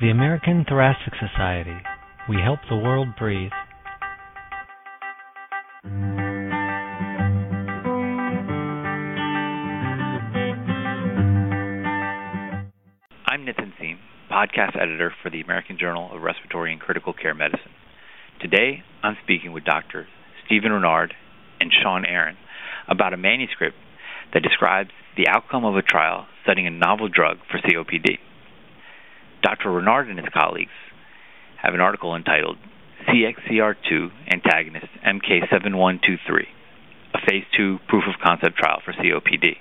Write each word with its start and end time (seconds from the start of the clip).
The 0.00 0.08
American 0.08 0.64
Thoracic 0.66 1.12
Society. 1.20 1.76
We 2.26 2.36
help 2.42 2.60
the 2.70 2.76
world 2.76 3.08
breathe. 3.18 3.50
I'm 13.26 13.44
Nitin 13.44 13.72
Seam, 13.78 13.98
podcast 14.32 14.74
editor 14.80 15.12
for 15.22 15.28
the 15.28 15.42
American 15.42 15.76
Journal 15.78 16.08
of 16.16 16.22
Respiratory 16.22 16.72
and 16.72 16.80
Critical 16.80 17.12
Care 17.12 17.34
Medicine. 17.34 17.72
Today, 18.40 18.82
I'm 19.02 19.18
speaking 19.22 19.52
with 19.52 19.64
Dr. 19.64 20.06
Stephen 20.46 20.72
Rennard 20.72 21.12
and 21.60 21.70
Shawn 21.82 22.06
Aaron 22.06 22.38
about 22.88 23.12
a 23.12 23.18
manuscript 23.18 23.76
that 24.32 24.42
describes 24.42 24.92
the 25.18 25.28
outcome 25.28 25.66
of 25.66 25.76
a 25.76 25.82
trial 25.82 26.26
studying 26.42 26.66
a 26.66 26.70
novel 26.70 27.10
drug 27.10 27.36
for 27.50 27.58
COPD. 27.58 28.16
Dr. 29.42 29.70
Rennard 29.70 30.08
and 30.08 30.18
his 30.18 30.28
colleagues 30.32 30.70
have 31.62 31.74
an 31.74 31.80
article 31.80 32.14
entitled 32.14 32.56
CXCR2 33.08 34.10
Antagonist 34.30 34.86
MK7123, 35.06 36.44
a 37.14 37.18
phase 37.26 37.44
2 37.56 37.78
proof 37.88 38.04
of 38.06 38.20
concept 38.24 38.56
trial 38.56 38.80
for 38.84 38.92
COPD. 38.92 39.56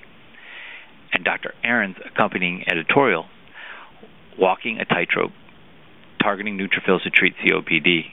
And 1.13 1.23
Dr. 1.23 1.53
Aaron's 1.63 1.97
accompanying 2.05 2.63
editorial, 2.67 3.25
Walking 4.37 4.79
a 4.79 4.85
Tightrope 4.85 5.31
Targeting 6.21 6.57
Neutrophils 6.57 7.03
to 7.03 7.09
Treat 7.09 7.33
COPD, 7.43 8.03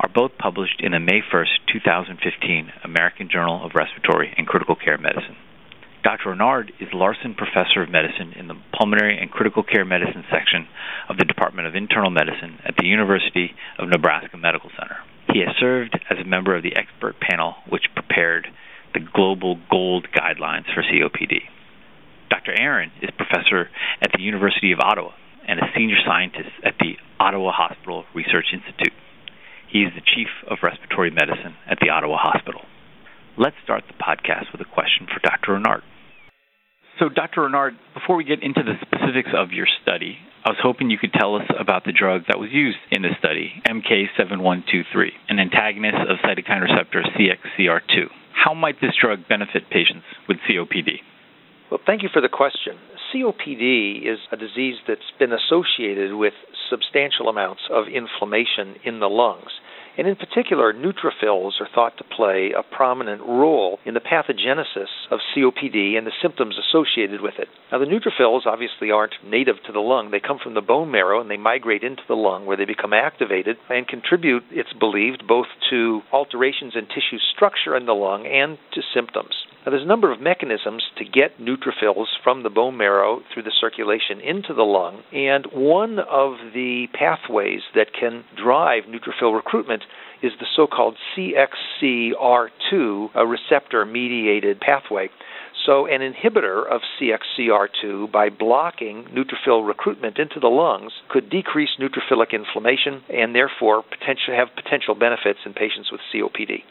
are 0.00 0.08
both 0.12 0.32
published 0.38 0.80
in 0.80 0.92
the 0.92 1.00
May 1.00 1.22
1, 1.32 1.46
2015 1.72 2.72
American 2.84 3.28
Journal 3.30 3.64
of 3.64 3.72
Respiratory 3.74 4.34
and 4.36 4.46
Critical 4.46 4.76
Care 4.76 4.98
Medicine. 4.98 5.36
Dr. 6.08 6.30
Rennard 6.30 6.72
is 6.80 6.88
Larson 6.94 7.34
Professor 7.34 7.82
of 7.82 7.90
Medicine 7.90 8.32
in 8.32 8.48
the 8.48 8.56
Pulmonary 8.72 9.20
and 9.20 9.30
Critical 9.30 9.62
Care 9.62 9.84
Medicine 9.84 10.24
section 10.32 10.66
of 11.06 11.18
the 11.18 11.28
Department 11.28 11.68
of 11.68 11.74
Internal 11.74 12.08
Medicine 12.08 12.56
at 12.64 12.76
the 12.78 12.86
University 12.86 13.52
of 13.78 13.90
Nebraska 13.90 14.38
Medical 14.38 14.70
Center. 14.72 14.96
He 15.30 15.40
has 15.40 15.54
served 15.60 16.00
as 16.08 16.16
a 16.16 16.24
member 16.24 16.56
of 16.56 16.62
the 16.62 16.72
expert 16.80 17.20
panel 17.20 17.56
which 17.68 17.92
prepared 17.92 18.48
the 18.94 19.04
Global 19.04 19.60
Gold 19.70 20.08
Guidelines 20.16 20.64
for 20.72 20.80
COPD. 20.80 21.44
Dr. 22.30 22.58
Aaron 22.58 22.90
is 23.02 23.10
professor 23.12 23.68
at 24.00 24.08
the 24.16 24.22
University 24.22 24.72
of 24.72 24.80
Ottawa 24.80 25.12
and 25.46 25.60
a 25.60 25.68
senior 25.76 26.00
scientist 26.06 26.56
at 26.64 26.80
the 26.80 26.96
Ottawa 27.20 27.52
Hospital 27.52 28.06
Research 28.14 28.46
Institute. 28.54 28.96
He 29.70 29.80
is 29.80 29.92
the 29.92 30.00
chief 30.00 30.32
of 30.48 30.64
respiratory 30.64 31.10
medicine 31.10 31.52
at 31.68 31.76
the 31.82 31.90
Ottawa 31.90 32.16
Hospital. 32.16 32.62
Let's 33.36 33.60
start 33.62 33.84
the 33.86 34.02
podcast 34.02 34.52
with 34.52 34.62
a 34.62 34.72
question 34.72 35.04
for 35.04 35.20
Dr. 35.20 35.52
Rennard. 35.52 35.82
So, 36.98 37.08
Dr. 37.08 37.42
Rennard, 37.42 37.78
before 37.94 38.16
we 38.16 38.24
get 38.24 38.42
into 38.42 38.62
the 38.64 38.74
specifics 38.82 39.30
of 39.32 39.52
your 39.52 39.66
study, 39.82 40.18
I 40.44 40.50
was 40.50 40.58
hoping 40.60 40.90
you 40.90 40.98
could 40.98 41.12
tell 41.12 41.36
us 41.36 41.46
about 41.58 41.84
the 41.84 41.92
drug 41.92 42.22
that 42.26 42.40
was 42.40 42.50
used 42.50 42.78
in 42.90 43.02
this 43.02 43.12
study, 43.20 43.52
MK7123, 43.66 45.10
an 45.28 45.38
antagonist 45.38 45.98
of 46.10 46.18
cytokine 46.26 46.62
receptor 46.62 47.04
CXCR2. 47.14 48.10
How 48.34 48.54
might 48.54 48.80
this 48.80 48.94
drug 49.00 49.28
benefit 49.28 49.70
patients 49.70 50.06
with 50.26 50.38
COPD? 50.48 50.98
Well, 51.70 51.80
thank 51.86 52.02
you 52.02 52.08
for 52.12 52.20
the 52.20 52.28
question. 52.28 52.74
COPD 53.14 54.02
is 54.02 54.18
a 54.32 54.36
disease 54.36 54.76
that's 54.88 55.12
been 55.18 55.32
associated 55.32 56.14
with 56.14 56.32
substantial 56.68 57.28
amounts 57.28 57.62
of 57.70 57.86
inflammation 57.86 58.74
in 58.84 58.98
the 58.98 59.08
lungs. 59.08 59.52
And 59.98 60.06
in 60.06 60.14
particular, 60.14 60.72
neutrophils 60.72 61.60
are 61.60 61.68
thought 61.74 61.98
to 61.98 62.04
play 62.04 62.52
a 62.56 62.62
prominent 62.62 63.20
role 63.20 63.80
in 63.84 63.94
the 63.94 64.00
pathogenesis 64.00 65.10
of 65.10 65.18
COPD 65.34 65.98
and 65.98 66.06
the 66.06 66.12
symptoms 66.22 66.56
associated 66.56 67.20
with 67.20 67.34
it. 67.38 67.48
Now, 67.72 67.78
the 67.78 67.86
neutrophils 67.86 68.46
obviously 68.46 68.92
aren't 68.92 69.14
native 69.26 69.56
to 69.66 69.72
the 69.72 69.80
lung. 69.80 70.12
They 70.12 70.20
come 70.20 70.38
from 70.40 70.54
the 70.54 70.60
bone 70.60 70.92
marrow 70.92 71.20
and 71.20 71.28
they 71.28 71.36
migrate 71.36 71.82
into 71.82 72.02
the 72.06 72.14
lung 72.14 72.46
where 72.46 72.56
they 72.56 72.64
become 72.64 72.92
activated 72.92 73.56
and 73.68 73.88
contribute, 73.88 74.44
it's 74.52 74.72
believed, 74.72 75.26
both 75.26 75.48
to 75.70 76.02
alterations 76.12 76.74
in 76.76 76.86
tissue 76.86 77.18
structure 77.34 77.76
in 77.76 77.86
the 77.86 77.92
lung 77.92 78.24
and 78.24 78.56
to 78.74 78.82
symptoms. 78.94 79.34
Now, 79.68 79.72
there's 79.72 79.84
a 79.84 79.86
number 79.86 80.10
of 80.10 80.18
mechanisms 80.18 80.82
to 80.96 81.04
get 81.04 81.38
neutrophils 81.38 82.06
from 82.24 82.42
the 82.42 82.48
bone 82.48 82.78
marrow 82.78 83.20
through 83.30 83.42
the 83.42 83.52
circulation 83.60 84.18
into 84.18 84.54
the 84.54 84.62
lung, 84.62 85.02
and 85.12 85.44
one 85.52 85.98
of 85.98 86.38
the 86.54 86.86
pathways 86.94 87.60
that 87.74 87.92
can 87.92 88.24
drive 88.34 88.84
neutrophil 88.84 89.36
recruitment 89.36 89.84
is 90.22 90.32
the 90.40 90.46
so 90.56 90.66
called 90.66 90.96
CXCR2 91.14 93.10
a 93.14 93.26
receptor 93.26 93.84
mediated 93.84 94.58
pathway. 94.58 95.10
So, 95.66 95.84
an 95.84 96.00
inhibitor 96.00 96.66
of 96.66 96.80
CXCR2 96.98 98.10
by 98.10 98.30
blocking 98.30 99.04
neutrophil 99.14 99.68
recruitment 99.68 100.18
into 100.18 100.40
the 100.40 100.48
lungs 100.48 100.92
could 101.10 101.28
decrease 101.28 101.76
neutrophilic 101.78 102.32
inflammation 102.32 103.02
and 103.12 103.34
therefore 103.34 103.82
potentially 103.82 104.38
have 104.38 104.48
potential 104.56 104.94
benefits 104.94 105.40
in 105.44 105.52
patients 105.52 105.92
with 105.92 106.00
COPD. 106.10 106.62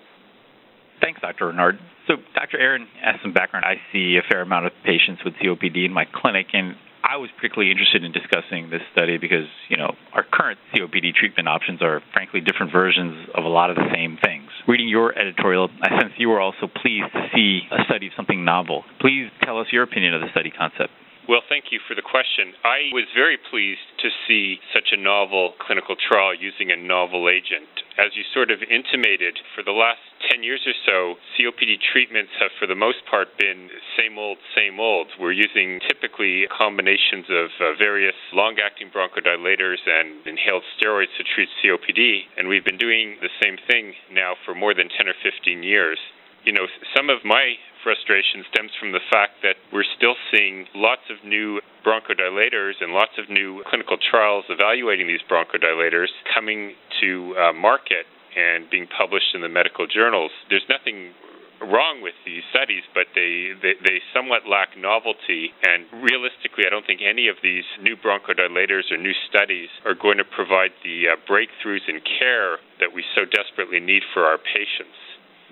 Thanks, 1.01 1.21
Dr. 1.21 1.47
Rennard. 1.47 1.79
So, 2.07 2.15
Dr. 2.33 2.57
Aaron, 2.59 2.87
as 3.03 3.15
some 3.21 3.33
background, 3.33 3.65
I 3.65 3.75
see 3.91 4.17
a 4.17 4.25
fair 4.27 4.41
amount 4.41 4.65
of 4.65 4.71
patients 4.83 5.21
with 5.23 5.33
COPD 5.35 5.85
in 5.85 5.93
my 5.93 6.05
clinic, 6.05 6.47
and 6.53 6.75
I 7.03 7.17
was 7.17 7.29
particularly 7.35 7.71
interested 7.71 8.03
in 8.03 8.11
discussing 8.11 8.69
this 8.69 8.81
study 8.91 9.17
because, 9.17 9.47
you 9.69 9.77
know, 9.77 9.95
our 10.13 10.23
current 10.23 10.59
COPD 10.73 11.13
treatment 11.13 11.47
options 11.47 11.81
are 11.81 12.01
frankly 12.13 12.41
different 12.41 12.71
versions 12.71 13.29
of 13.35 13.45
a 13.45 13.47
lot 13.47 13.69
of 13.69 13.75
the 13.75 13.87
same 13.93 14.17
things. 14.23 14.49
Reading 14.67 14.89
your 14.89 15.17
editorial, 15.17 15.69
I 15.81 15.89
sense 16.01 16.13
you 16.17 16.29
were 16.29 16.41
also 16.41 16.67
pleased 16.67 17.11
to 17.13 17.29
see 17.33 17.61
a 17.71 17.83
study 17.85 18.07
of 18.07 18.13
something 18.17 18.43
novel. 18.43 18.83
Please 18.99 19.29
tell 19.43 19.59
us 19.59 19.67
your 19.71 19.83
opinion 19.83 20.15
of 20.15 20.21
the 20.21 20.29
study 20.31 20.51
concept. 20.51 20.91
Well, 21.27 21.43
thank 21.51 21.75
you 21.75 21.83
for 21.83 21.91
the 21.91 22.07
question. 22.07 22.55
I 22.63 22.87
was 22.95 23.03
very 23.11 23.35
pleased 23.35 23.83
to 23.99 24.07
see 24.23 24.63
such 24.71 24.95
a 24.95 24.97
novel 24.97 25.59
clinical 25.59 25.97
trial 25.99 26.31
using 26.31 26.71
a 26.71 26.79
novel 26.79 27.27
agent. 27.27 27.67
As 27.99 28.15
you 28.15 28.23
sort 28.33 28.47
of 28.49 28.63
intimated, 28.63 29.35
for 29.51 29.59
the 29.59 29.75
last 29.75 29.99
10 30.31 30.41
years 30.41 30.63
or 30.63 30.71
so, 30.87 31.19
COPD 31.35 31.83
treatments 31.91 32.31
have, 32.39 32.55
for 32.55 32.65
the 32.65 32.79
most 32.79 33.03
part, 33.11 33.35
been 33.37 33.67
same 33.99 34.17
old, 34.17 34.37
same 34.55 34.79
old. 34.79 35.11
We're 35.19 35.35
using 35.35 35.83
typically 35.83 36.47
combinations 36.47 37.27
of 37.27 37.51
uh, 37.59 37.75
various 37.75 38.15
long 38.31 38.55
acting 38.63 38.87
bronchodilators 38.87 39.83
and 39.83 40.23
inhaled 40.23 40.63
steroids 40.79 41.11
to 41.19 41.27
treat 41.27 41.51
COPD, 41.59 42.39
and 42.39 42.47
we've 42.47 42.63
been 42.63 42.79
doing 42.79 43.19
the 43.19 43.35
same 43.43 43.59
thing 43.67 43.99
now 44.15 44.39
for 44.45 44.55
more 44.55 44.73
than 44.73 44.87
10 44.87 45.11
or 45.11 45.17
15 45.19 45.61
years 45.61 45.99
you 46.47 46.55
know, 46.55 46.63
some 46.95 47.11
of 47.11 47.27
my 47.27 47.59
frustration 47.83 48.47
stems 48.47 48.71
from 48.79 48.95
the 48.95 49.03
fact 49.11 49.43
that 49.43 49.59
we're 49.75 49.87
still 49.99 50.15
seeing 50.31 50.63
lots 50.71 51.03
of 51.11 51.19
new 51.27 51.59
bronchodilators 51.83 52.79
and 52.79 52.95
lots 52.95 53.19
of 53.19 53.27
new 53.27 53.59
clinical 53.67 53.99
trials 53.99 54.47
evaluating 54.47 55.11
these 55.11 55.19
bronchodilators 55.27 56.07
coming 56.33 56.71
to 57.03 57.35
uh, 57.35 57.51
market 57.51 58.07
and 58.39 58.69
being 58.71 58.87
published 58.87 59.35
in 59.35 59.41
the 59.43 59.51
medical 59.51 59.87
journals. 59.91 60.31
There's 60.47 60.63
nothing 60.71 61.11
wrong 61.59 61.99
with 61.99 62.15
these 62.23 62.47
studies, 62.55 62.87
but 62.95 63.11
they, 63.11 63.51
they, 63.59 63.75
they 63.83 63.99
somewhat 64.15 64.47
lack 64.47 64.77
novelty. 64.79 65.51
And 65.67 65.83
realistically, 65.99 66.63
I 66.63 66.71
don't 66.71 66.87
think 66.87 67.01
any 67.03 67.27
of 67.27 67.35
these 67.43 67.67
new 67.83 67.99
bronchodilators 67.99 68.87
or 68.87 68.95
new 68.95 69.15
studies 69.27 69.67
are 69.83 69.99
going 69.99 70.15
to 70.15 70.23
provide 70.23 70.71
the 70.83 71.11
uh, 71.11 71.19
breakthroughs 71.27 71.83
in 71.91 71.99
care 71.99 72.63
that 72.79 72.95
we 72.95 73.03
so 73.15 73.27
desperately 73.27 73.83
need 73.83 74.03
for 74.13 74.23
our 74.23 74.37
patients. 74.37 74.95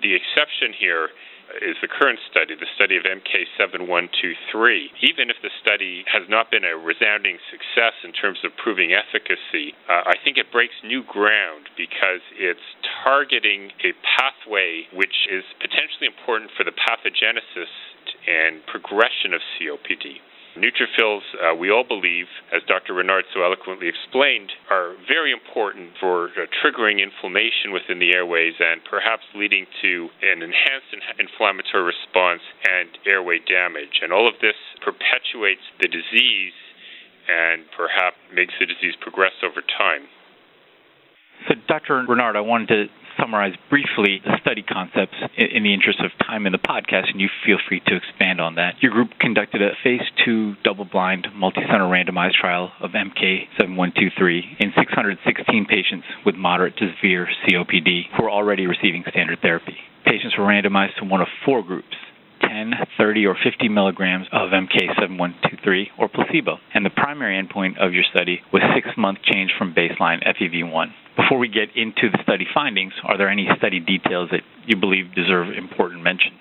The 0.02 0.14
exception 0.14 0.72
here 0.76 1.08
is 1.62 1.76
the 1.80 1.88
current 1.88 2.18
study, 2.30 2.54
the 2.58 2.68
study 2.74 2.96
of 2.96 3.04
MK7123. 3.04 3.86
Even 5.02 5.30
if 5.30 5.38
the 5.42 5.50
study 5.62 6.04
has 6.10 6.26
not 6.28 6.50
been 6.50 6.64
a 6.64 6.76
resounding 6.76 7.38
success 7.50 7.94
in 8.02 8.12
terms 8.12 8.38
of 8.44 8.50
proving 8.58 8.92
efficacy, 8.92 9.74
uh, 9.88 10.10
I 10.10 10.18
think 10.24 10.38
it 10.38 10.50
breaks 10.50 10.74
new 10.82 11.04
ground 11.06 11.70
because 11.76 12.20
it's 12.34 12.66
targeting 13.04 13.70
a 13.86 13.94
pathway 14.02 14.90
which 14.92 15.30
is 15.30 15.44
potentially 15.62 16.10
important 16.10 16.50
for 16.56 16.64
the 16.64 16.74
pathogenesis 16.74 17.70
and 18.26 18.64
progression 18.66 19.32
of 19.32 19.40
COPD. 19.56 20.18
Neutrophils, 20.56 21.20
uh, 21.36 21.54
we 21.54 21.70
all 21.70 21.84
believe, 21.84 22.26
as 22.48 22.62
Dr. 22.66 22.94
Rennard 22.94 23.28
so 23.34 23.44
eloquently 23.44 23.88
explained, 23.88 24.50
are 24.70 24.96
very 25.06 25.30
important 25.30 25.92
for 26.00 26.32
uh, 26.32 26.48
triggering 26.64 26.96
inflammation 26.96 27.76
within 27.76 27.98
the 28.00 28.16
airways 28.16 28.54
and 28.58 28.80
perhaps 28.88 29.22
leading 29.34 29.66
to 29.82 30.08
an 30.24 30.40
enhanced 30.40 30.96
inflammatory 31.20 31.84
response 31.84 32.40
and 32.64 32.88
airway 33.04 33.38
damage. 33.44 34.00
And 34.00 34.12
all 34.12 34.26
of 34.26 34.34
this 34.40 34.56
perpetuates 34.80 35.60
the 35.80 35.88
disease 35.88 36.56
and 37.28 37.68
perhaps 37.76 38.16
makes 38.32 38.54
the 38.58 38.64
disease 38.64 38.96
progress 39.00 39.36
over 39.44 39.60
time. 39.60 40.08
So, 41.48 41.54
Dr. 41.68 42.00
Rennard, 42.08 42.36
I 42.36 42.40
wanted 42.40 42.68
to 42.68 42.80
summarize 43.18 43.54
briefly 43.70 44.20
the 44.24 44.38
study 44.40 44.62
concepts 44.62 45.14
in 45.36 45.62
the 45.62 45.74
interest 45.74 46.00
of 46.00 46.10
time 46.26 46.46
in 46.46 46.52
the 46.52 46.58
podcast, 46.58 47.10
and 47.10 47.20
you 47.20 47.28
feel 47.44 47.58
free 47.68 47.80
to 47.86 47.96
expand 47.96 48.40
on 48.40 48.56
that. 48.56 48.74
Your 48.80 48.92
group 48.92 49.10
conducted 49.20 49.62
a 49.62 49.70
phase 49.82 50.02
two 50.24 50.54
double 50.64 50.84
blind, 50.84 51.28
multi 51.34 51.60
center 51.62 51.84
randomized 51.84 52.34
trial 52.40 52.72
of 52.80 52.90
MK7123 52.92 54.60
in 54.60 54.72
616 54.76 55.66
patients 55.66 56.06
with 56.24 56.34
moderate 56.34 56.76
to 56.76 56.92
severe 56.96 57.28
COPD 57.46 58.02
who 58.16 58.24
are 58.24 58.30
already 58.30 58.66
receiving 58.66 59.04
standard 59.08 59.40
therapy. 59.40 59.76
Patients 60.04 60.36
were 60.38 60.44
randomized 60.44 60.96
to 60.98 61.04
one 61.04 61.20
of 61.20 61.28
four 61.44 61.62
groups 61.62 61.96
10, 62.40 62.72
30, 62.98 63.26
or 63.26 63.36
50 63.42 63.68
milligrams 63.68 64.26
of 64.32 64.50
MK7123 64.50 65.86
or 65.98 66.08
placebo. 66.08 66.58
And 66.74 66.84
the 66.84 66.90
primary 66.90 67.40
endpoint 67.40 67.78
of 67.78 67.92
your 67.92 68.04
study 68.10 68.40
was 68.52 68.62
six 68.74 68.88
month 68.96 69.18
change 69.22 69.52
from 69.58 69.74
baseline 69.74 70.26
FEV1. 70.26 70.86
Before 71.16 71.38
we 71.38 71.48
get 71.48 71.74
into 71.74 72.10
the 72.10 72.18
study 72.22 72.46
findings, 72.52 72.92
are 73.04 73.16
there 73.16 73.28
any 73.28 73.48
study 73.56 73.80
details 73.80 74.30
that 74.32 74.42
you 74.66 74.76
believe 74.76 75.14
deserve 75.14 75.48
important 75.56 76.02
mention? 76.02 76.32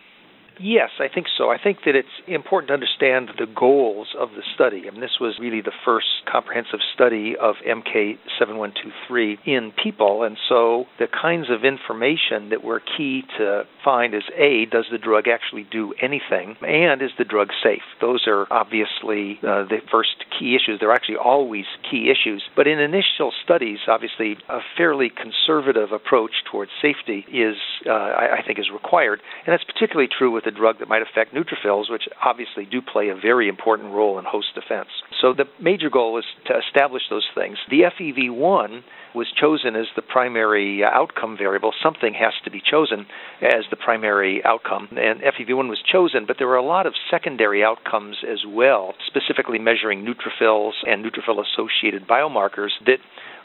Yes, 0.60 0.90
I 1.00 1.08
think 1.14 1.28
so. 1.38 1.50
I 1.50 1.58
think 1.62 1.80
that 1.86 1.96
it's 1.96 2.08
important 2.28 2.70
to 2.70 2.74
understand 2.74 3.30
the 3.38 3.46
goals 3.46 4.08
of 4.18 4.30
the 4.32 4.44
study. 4.54 4.84
I 4.88 4.92
mean, 4.92 5.02
this 5.02 5.18
was 5.20 5.38
really 5.40 5.62
the 5.62 5.74
first 5.84 6.08
comprehensive 6.32 6.80
study 6.94 7.36
of 7.40 7.56
MK7123 7.68 9.38
in 9.46 9.74
people, 9.84 10.24
and 10.24 10.38
so 10.48 10.86
the 10.98 11.08
kinds 11.08 11.48
of 11.50 11.66
information 11.66 12.50
that 12.50 12.64
were 12.64 12.82
key 12.98 13.24
to 13.38 13.64
find 13.86 14.16
is 14.16 14.24
A, 14.36 14.66
does 14.66 14.86
the 14.92 14.98
drug 14.98 15.28
actually 15.28 15.68
do 15.72 15.94
anything, 16.02 16.58
and 16.62 17.02
is 17.02 17.12
the 17.18 17.24
drug 17.24 17.50
safe? 17.64 17.86
Those 18.02 18.26
are 18.28 18.48
obviously 18.52 19.40
uh, 19.44 19.70
the 19.70 19.80
first 19.92 20.26
key 20.38 20.58
issues. 20.58 20.80
They're 20.80 20.92
actually 20.92 21.18
always 21.18 21.66
key 21.90 22.10
issues. 22.10 22.44
But 22.56 22.68
in 22.68 22.80
initial 22.80 23.32
studies, 23.44 23.80
obviously, 23.88 24.38
a 24.50 24.60
fairly 24.76 25.12
conservative 25.12 25.92
approach 25.92 26.44
towards 26.52 26.72
safety 26.82 27.26
is, 27.32 27.56
uh, 27.86 27.92
I, 27.92 28.40
I 28.40 28.42
think, 28.46 28.58
is 28.58 28.70
required, 28.74 29.22
and 29.46 29.54
that's 29.54 29.64
particularly 29.64 30.10
true 30.10 30.32
with 30.32 30.48
a 30.48 30.52
drug 30.52 30.80
that 30.80 30.90
might 30.90 31.04
affect 31.04 31.34
neutrophils, 31.34 31.90
which 31.90 32.10
obviously 32.26 32.66
do 32.66 32.82
play 32.82 33.10
a 33.10 33.16
very 33.16 33.48
important 33.48 33.94
role 33.94 34.18
in 34.18 34.26
host 34.26 34.48
defense. 34.56 34.90
So 35.22 35.34
the 35.34 35.46
major 35.62 35.92
goal 35.92 36.18
is 36.18 36.26
to 36.48 36.58
establish 36.58 37.04
those 37.10 37.28
things. 37.36 37.58
The 37.70 37.84
FEV1 37.94 38.82
was 39.16 39.28
chosen 39.32 39.76
as 39.76 39.88
the 39.96 40.02
primary 40.02 40.84
uh, 40.84 40.88
outcome 40.88 41.38
variable. 41.38 41.74
Something 41.82 42.14
has 42.14 42.34
to 42.44 42.52
be 42.52 42.62
chosen 42.62 43.06
as 43.42 43.66
the 43.70 43.76
primary 43.76 44.44
outcome, 44.44 44.90
and 44.92 45.22
FEV1 45.22 45.70
was 45.70 45.82
chosen, 45.82 46.26
but 46.26 46.38
there 46.38 46.48
were 46.48 46.56
a 46.56 46.66
lot 46.66 46.86
of 46.86 46.94
secondary 47.10 47.64
outcomes 47.64 48.18
as 48.30 48.40
well, 48.48 48.94
specifically 49.08 49.60
measuring 49.60 50.06
neutrophils 50.06 50.74
and 50.88 51.04
neutrophil 51.04 51.44
associated 51.44 52.08
biomarkers 52.08 52.72
that 52.86 53.00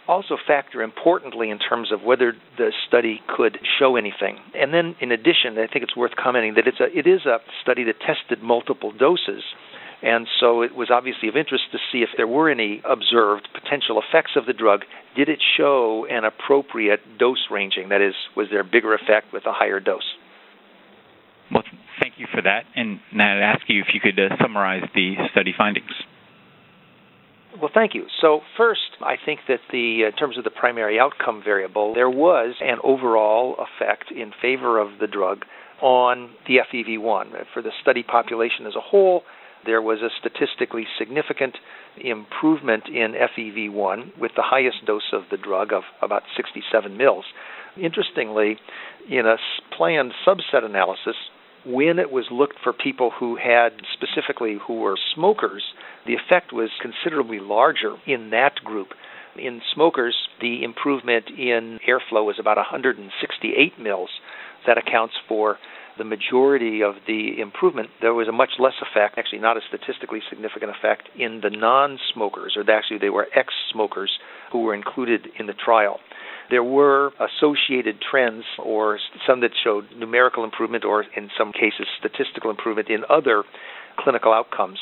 also 0.09 0.37
factor 0.45 0.83
importantly 0.83 1.51
in 1.51 1.59
terms 1.59 1.93
of 1.93 2.03
whether 2.03 2.33
the 2.59 2.73
study 2.89 3.21
could 3.29 3.59
show 3.79 3.97
anything. 3.97 4.39
And 4.55 4.75
then, 4.75 4.97
in 5.01 5.13
addition, 5.13 5.57
I 5.57 5.69
think 5.69 5.85
it's 5.85 5.97
worth 5.97 6.17
commenting 6.17 6.55
that 6.55 6.67
it's 6.67 6.81
a, 6.81 6.87
it 6.87 7.07
is 7.07 7.27
a 7.27 7.39
study 7.63 7.85
that 7.85 8.01
tested 8.01 8.43
multiple 8.43 8.91
doses. 8.93 9.45
And 10.03 10.27
so 10.41 10.63
it 10.63 10.75
was 10.75 10.89
obviously 10.91 11.29
of 11.29 11.37
interest 11.37 11.65
to 11.73 11.79
see 11.93 11.99
if 11.99 12.09
there 12.17 12.27
were 12.27 12.51
any 12.51 12.83
observed 12.89 13.49
potential 13.53 14.01
effects 14.01 14.33
of 14.35 14.47
the 14.47 14.55
drug. 14.55 14.81
Did 15.15 15.29
it 15.29 15.41
show 15.57 16.07
an 16.09 16.25
appropriate 16.25 17.19
dose 17.19 17.47
ranging? 17.51 17.91
That 17.91 18.01
is, 18.01 18.15
was 18.37 18.49
there 18.51 18.61
a 18.61 18.65
bigger 18.65 18.95
effect 18.95 19.33
with 19.33 19.45
a 19.45 19.53
higher 19.53 19.79
dose? 19.79 20.17
Well, 21.53 21.65
thank 22.01 22.15
you 22.17 22.27
for 22.33 22.41
that. 22.41 22.65
And 22.75 23.01
now 23.13 23.37
I'd 23.37 23.43
ask 23.43 23.63
you 23.69 23.81
if 23.81 23.89
you 23.93 24.01
could 24.01 24.19
uh, 24.19 24.37
summarize 24.41 24.85
the 24.95 25.17
study 25.33 25.53
findings. 25.57 25.91
Well, 27.61 27.71
thank 27.75 27.95
you. 27.95 28.07
So, 28.21 28.41
first, 28.57 28.97
I 29.03 29.17
think 29.23 29.41
that 29.49 29.59
the 29.73 30.05
in 30.05 30.13
terms 30.13 30.39
of 30.39 30.45
the 30.45 30.51
primary 30.51 31.01
outcome 31.01 31.43
variable, 31.45 31.95
there 31.95 32.09
was 32.09 32.55
an 32.61 32.79
overall 32.85 33.57
effect 33.59 34.13
in 34.13 34.33
favor 34.41 34.79
of 34.79 34.99
the 35.01 35.09
drug 35.09 35.45
on 35.83 36.31
the 36.47 36.59
FEV1 36.73 37.33
for 37.53 37.61
the 37.61 37.71
study 37.83 38.03
population 38.05 38.67
as 38.67 38.77
a 38.77 38.81
whole. 38.81 39.23
There 39.67 39.83
was 39.83 40.01
a 40.01 40.09
statistically 40.19 40.87
significant 40.99 41.57
improvement 41.99 42.85
in 42.89 43.13
FEV1 43.13 44.19
with 44.19 44.33
the 44.37 44.43
highest 44.43 44.87
dose 44.87 45.13
of 45.13 45.25
the 45.31 45.37
drug 45.37 45.73
of 45.73 45.83
about 46.01 46.23
67 46.37 46.97
mils. 46.97 47.25
Interestingly, 47.77 48.59
in 49.09 49.27
a 49.27 49.37
planned 49.77 50.13
subset 50.27 50.65
analysis, 50.65 51.17
when 51.67 51.99
it 51.99 52.11
was 52.11 52.25
looked 52.31 52.57
for 52.63 52.73
people 52.73 53.11
who 53.11 53.37
had 53.37 53.73
specifically 53.93 54.59
who 54.67 54.81
were 54.81 54.97
smokers, 55.15 55.63
the 56.07 56.15
effect 56.15 56.53
was 56.53 56.71
considerably 56.81 57.39
larger 57.39 57.97
in 58.07 58.31
that 58.31 58.57
group. 58.65 58.89
In 59.37 59.61
smokers, 59.75 60.17
the 60.41 60.65
improvement 60.65 61.27
in 61.29 61.79
airflow 61.87 62.25
was 62.25 62.37
about 62.39 62.57
168 62.57 63.79
mils. 63.79 64.11
That 64.67 64.79
accounts 64.79 65.15
for 65.29 65.59
the 66.01 66.05
majority 66.05 66.83
of 66.83 66.95
the 67.07 67.41
improvement. 67.41 67.91
There 68.01 68.15
was 68.15 68.27
a 68.27 68.33
much 68.33 68.57
less 68.59 68.73
effect, 68.81 69.19
actually 69.19 69.41
not 69.41 69.59
a 69.59 69.61
statistically 69.69 70.21
significant 70.31 70.73
effect, 70.73 71.11
in 71.15 71.41
the 71.43 71.51
non 71.51 71.99
smokers, 72.15 72.57
or 72.57 72.65
actually 72.73 72.99
they 72.99 73.11
were 73.11 73.29
ex 73.37 73.53
smokers 73.71 74.11
who 74.51 74.63
were 74.63 74.75
included 74.75 75.29
in 75.39 75.47
the 75.47 75.53
trial 75.55 76.01
there 76.51 76.65
were 76.65 77.13
associated 77.21 77.97
trends 78.01 78.45
or 78.59 78.99
some 79.27 79.41
that 79.41 79.53
showed 79.63 79.85
numerical 79.97 80.45
improvement 80.45 80.85
or 80.85 81.05
in 81.17 81.31
some 81.39 81.53
cases 81.53 81.87
statistical 81.99 82.51
improvement 82.51 82.89
in 82.91 83.05
other 83.09 83.45
clinical 83.99 84.33
outcomes. 84.33 84.79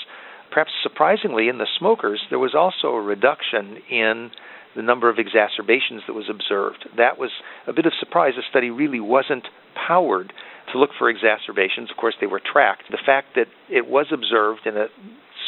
Perhaps 0.51 0.71
surprisingly, 0.83 1.49
in 1.49 1.59
the 1.59 1.67
smokers, 1.79 2.23
there 2.31 2.39
was 2.39 2.55
also 2.55 2.97
a 2.97 3.03
reduction 3.03 3.79
in 3.91 4.31
the 4.77 4.83
number 4.83 5.09
of 5.09 5.19
exacerbations 5.19 6.03
that 6.07 6.15
was 6.15 6.29
observed. 6.31 6.89
That 6.97 7.19
was 7.19 7.31
a 7.67 7.73
bit 7.73 7.87
of 7.87 7.93
surprise. 7.99 8.35
The 8.37 8.43
study 8.49 8.71
really 8.71 9.01
wasn't 9.01 9.49
powered 9.75 10.33
to 10.73 10.79
look 10.79 10.91
for 10.99 11.09
exacerbations. 11.09 11.91
Of 11.91 11.97
course, 11.97 12.15
they 12.21 12.27
were 12.27 12.41
tracked. 12.41 12.85
The 12.91 12.99
fact 13.05 13.29
that 13.37 13.47
it 13.71 13.89
was 13.89 14.07
observed 14.13 14.67
in 14.67 14.77
a 14.77 14.87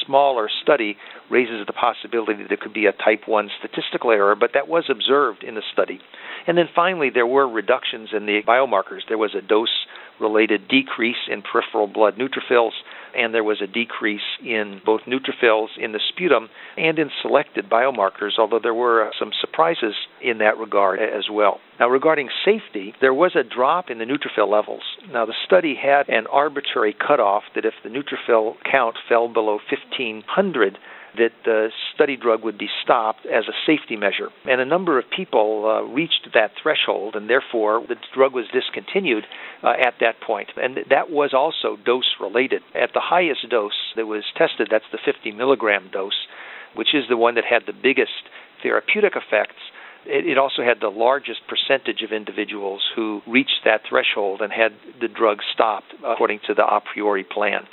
smaller 0.07 0.49
study 0.63 0.97
raises 1.31 1.67
the 1.67 1.73
possibility 1.73 2.35
that 2.43 2.49
there 2.49 2.57
could 2.57 2.73
be 2.73 2.87
a 2.87 2.93
type 2.93 3.27
1 3.27 3.51
statistical 3.59 4.11
error, 4.11 4.35
but 4.35 4.53
that 4.55 4.69
was 4.69 4.85
observed 4.89 5.45
in 5.45 5.55
the 5.55 5.63
study. 5.73 6.01
And 6.47 6.57
then 6.57 6.69
finally, 6.75 7.11
there 7.13 7.27
were 7.27 7.47
reductions 7.49 8.11
in 8.17 8.27
the 8.27 8.41
biomarkers. 8.47 9.01
There 9.09 9.19
was 9.19 9.35
a 9.35 9.47
dose 9.47 9.87
related 10.19 10.69
decrease 10.69 11.29
in 11.31 11.43
peripheral 11.43 11.87
blood 11.87 12.17
neutrophils, 12.17 12.73
and 13.17 13.35
there 13.35 13.45
was 13.45 13.61
a 13.63 13.67
decrease 13.67 14.21
in 14.45 14.81
both 14.85 15.03
neutrophils 15.03 15.69
in 15.79 15.93
the 15.93 16.01
sputum 16.09 16.49
and 16.77 16.99
in 16.99 17.11
selected 17.23 17.69
biomarkers, 17.69 18.39
although 18.39 18.61
there 18.63 18.75
were 18.75 19.09
uh, 19.09 19.11
some 19.19 19.31
surprises 19.41 19.95
in 20.23 20.39
that 20.39 20.59
regard 20.59 20.99
as 21.01 21.29
well. 21.31 21.61
Now, 21.79 21.89
regarding 21.89 22.29
safety, 22.45 22.95
there 23.01 23.15
was 23.15 23.35
a 23.35 23.43
drop 23.43 23.91
in 23.91 23.99
the 23.99 24.05
neutrophil 24.05 24.51
levels. 24.51 24.83
Now, 25.13 25.27
the 25.27 25.35
study 25.47 25.75
had 25.75 26.09
an 26.09 26.27
arbitrary 26.27 26.95
cutoff 26.95 27.45
that 27.55 27.65
if 27.65 27.75
the 27.83 27.89
neutrophil 27.89 28.57
count 28.71 28.97
fell 29.09 29.29
below 29.29 29.59
1500, 29.71 30.79
that 31.17 31.33
the 31.45 31.69
study 31.95 32.17
drug 32.17 32.45
would 32.45 32.59
be 32.59 32.69
stopped 32.83 33.27
as 33.27 33.45
a 33.49 33.57
safety 33.67 33.97
measure. 33.97 34.29
And 34.45 34.61
a 34.61 34.65
number 34.65 34.99
of 34.99 35.05
people 35.15 35.67
uh, 35.67 35.83
reached 35.83 36.29
that 36.35 36.53
threshold, 36.63 37.17
and 37.17 37.29
therefore 37.29 37.85
the 37.87 37.97
drug 38.15 38.33
was 38.35 38.47
discontinued 38.53 39.25
uh, 39.63 39.71
at 39.71 39.95
that 40.01 40.21
point. 40.21 40.51
And 40.57 40.79
that 40.91 41.11
was 41.11 41.33
also 41.35 41.77
dose 41.85 42.17
related. 42.21 42.63
At 42.75 42.91
the 42.95 43.03
highest 43.03 43.49
dose 43.51 43.95
that 43.97 44.07
was 44.07 44.25
tested, 44.37 44.69
that's 44.71 44.85
the 44.93 44.99
50 45.05 45.33
milligram 45.33 45.91
dose, 45.93 46.27
which 46.75 46.95
is 46.95 47.05
the 47.09 47.17
one 47.17 47.35
that 47.35 47.45
had 47.45 47.63
the 47.67 47.73
biggest 47.73 48.29
therapeutic 48.63 49.15
effects 49.17 49.61
it 50.07 50.39
also 50.39 50.63
had 50.63 50.81
the 50.81 50.89
largest 50.89 51.41
percentage 51.47 52.03
of 52.03 52.11
individuals 52.11 52.81
who 52.97 53.21
reached 53.27 53.61
that 53.65 53.83
threshold 53.89 54.41
and 54.41 54.51
had 54.51 54.73
the 55.01 55.09
drug 55.09 55.39
stopped 55.53 55.93
according 56.05 56.41
to 56.47 56.55
the 56.55 56.63
a 56.63 56.81
priori 56.81 57.25
plan. 57.25 57.67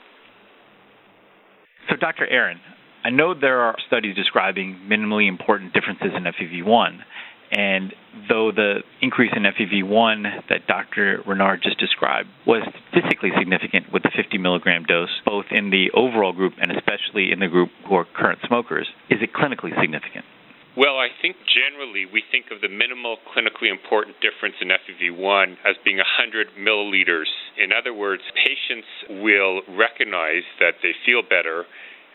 So, 1.89 1.95
Dr. 1.95 2.27
Aaron, 2.27 2.59
I 3.07 3.09
know 3.09 3.33
there 3.33 3.61
are 3.61 3.73
studies 3.87 4.17
describing 4.17 4.81
minimally 4.91 5.29
important 5.29 5.71
differences 5.71 6.11
in 6.13 6.27
FEV1, 6.27 6.99
and 7.53 7.93
though 8.27 8.51
the 8.51 8.83
increase 9.01 9.31
in 9.33 9.43
FEV1 9.43 10.49
that 10.49 10.67
Dr. 10.67 11.23
Rennard 11.25 11.63
just 11.63 11.79
described 11.79 12.27
was 12.45 12.67
statistically 12.91 13.31
significant 13.39 13.93
with 13.93 14.03
the 14.03 14.11
50 14.13 14.37
milligram 14.39 14.83
dose, 14.83 15.21
both 15.25 15.45
in 15.51 15.69
the 15.69 15.89
overall 15.95 16.33
group 16.33 16.55
and 16.59 16.69
especially 16.69 17.31
in 17.31 17.39
the 17.39 17.47
group 17.47 17.69
who 17.87 17.95
are 17.95 18.03
current 18.03 18.39
smokers, 18.45 18.89
is 19.09 19.19
it 19.21 19.31
clinically 19.31 19.71
significant? 19.79 20.25
Well, 20.75 20.99
I 20.99 21.07
think 21.21 21.37
generally 21.47 22.05
we 22.11 22.23
think 22.29 22.51
of 22.51 22.59
the 22.59 22.67
minimal 22.67 23.23
clinically 23.31 23.71
important 23.71 24.17
difference 24.19 24.59
in 24.59 24.67
FEV1 24.67 25.63
as 25.63 25.79
being 25.85 25.95
100 25.95 26.59
milliliters. 26.59 27.31
In 27.55 27.71
other 27.71 27.93
words, 27.93 28.21
patients 28.35 29.23
will 29.23 29.61
recognize 29.79 30.43
that 30.59 30.83
they 30.83 30.91
feel 31.05 31.23
better 31.23 31.63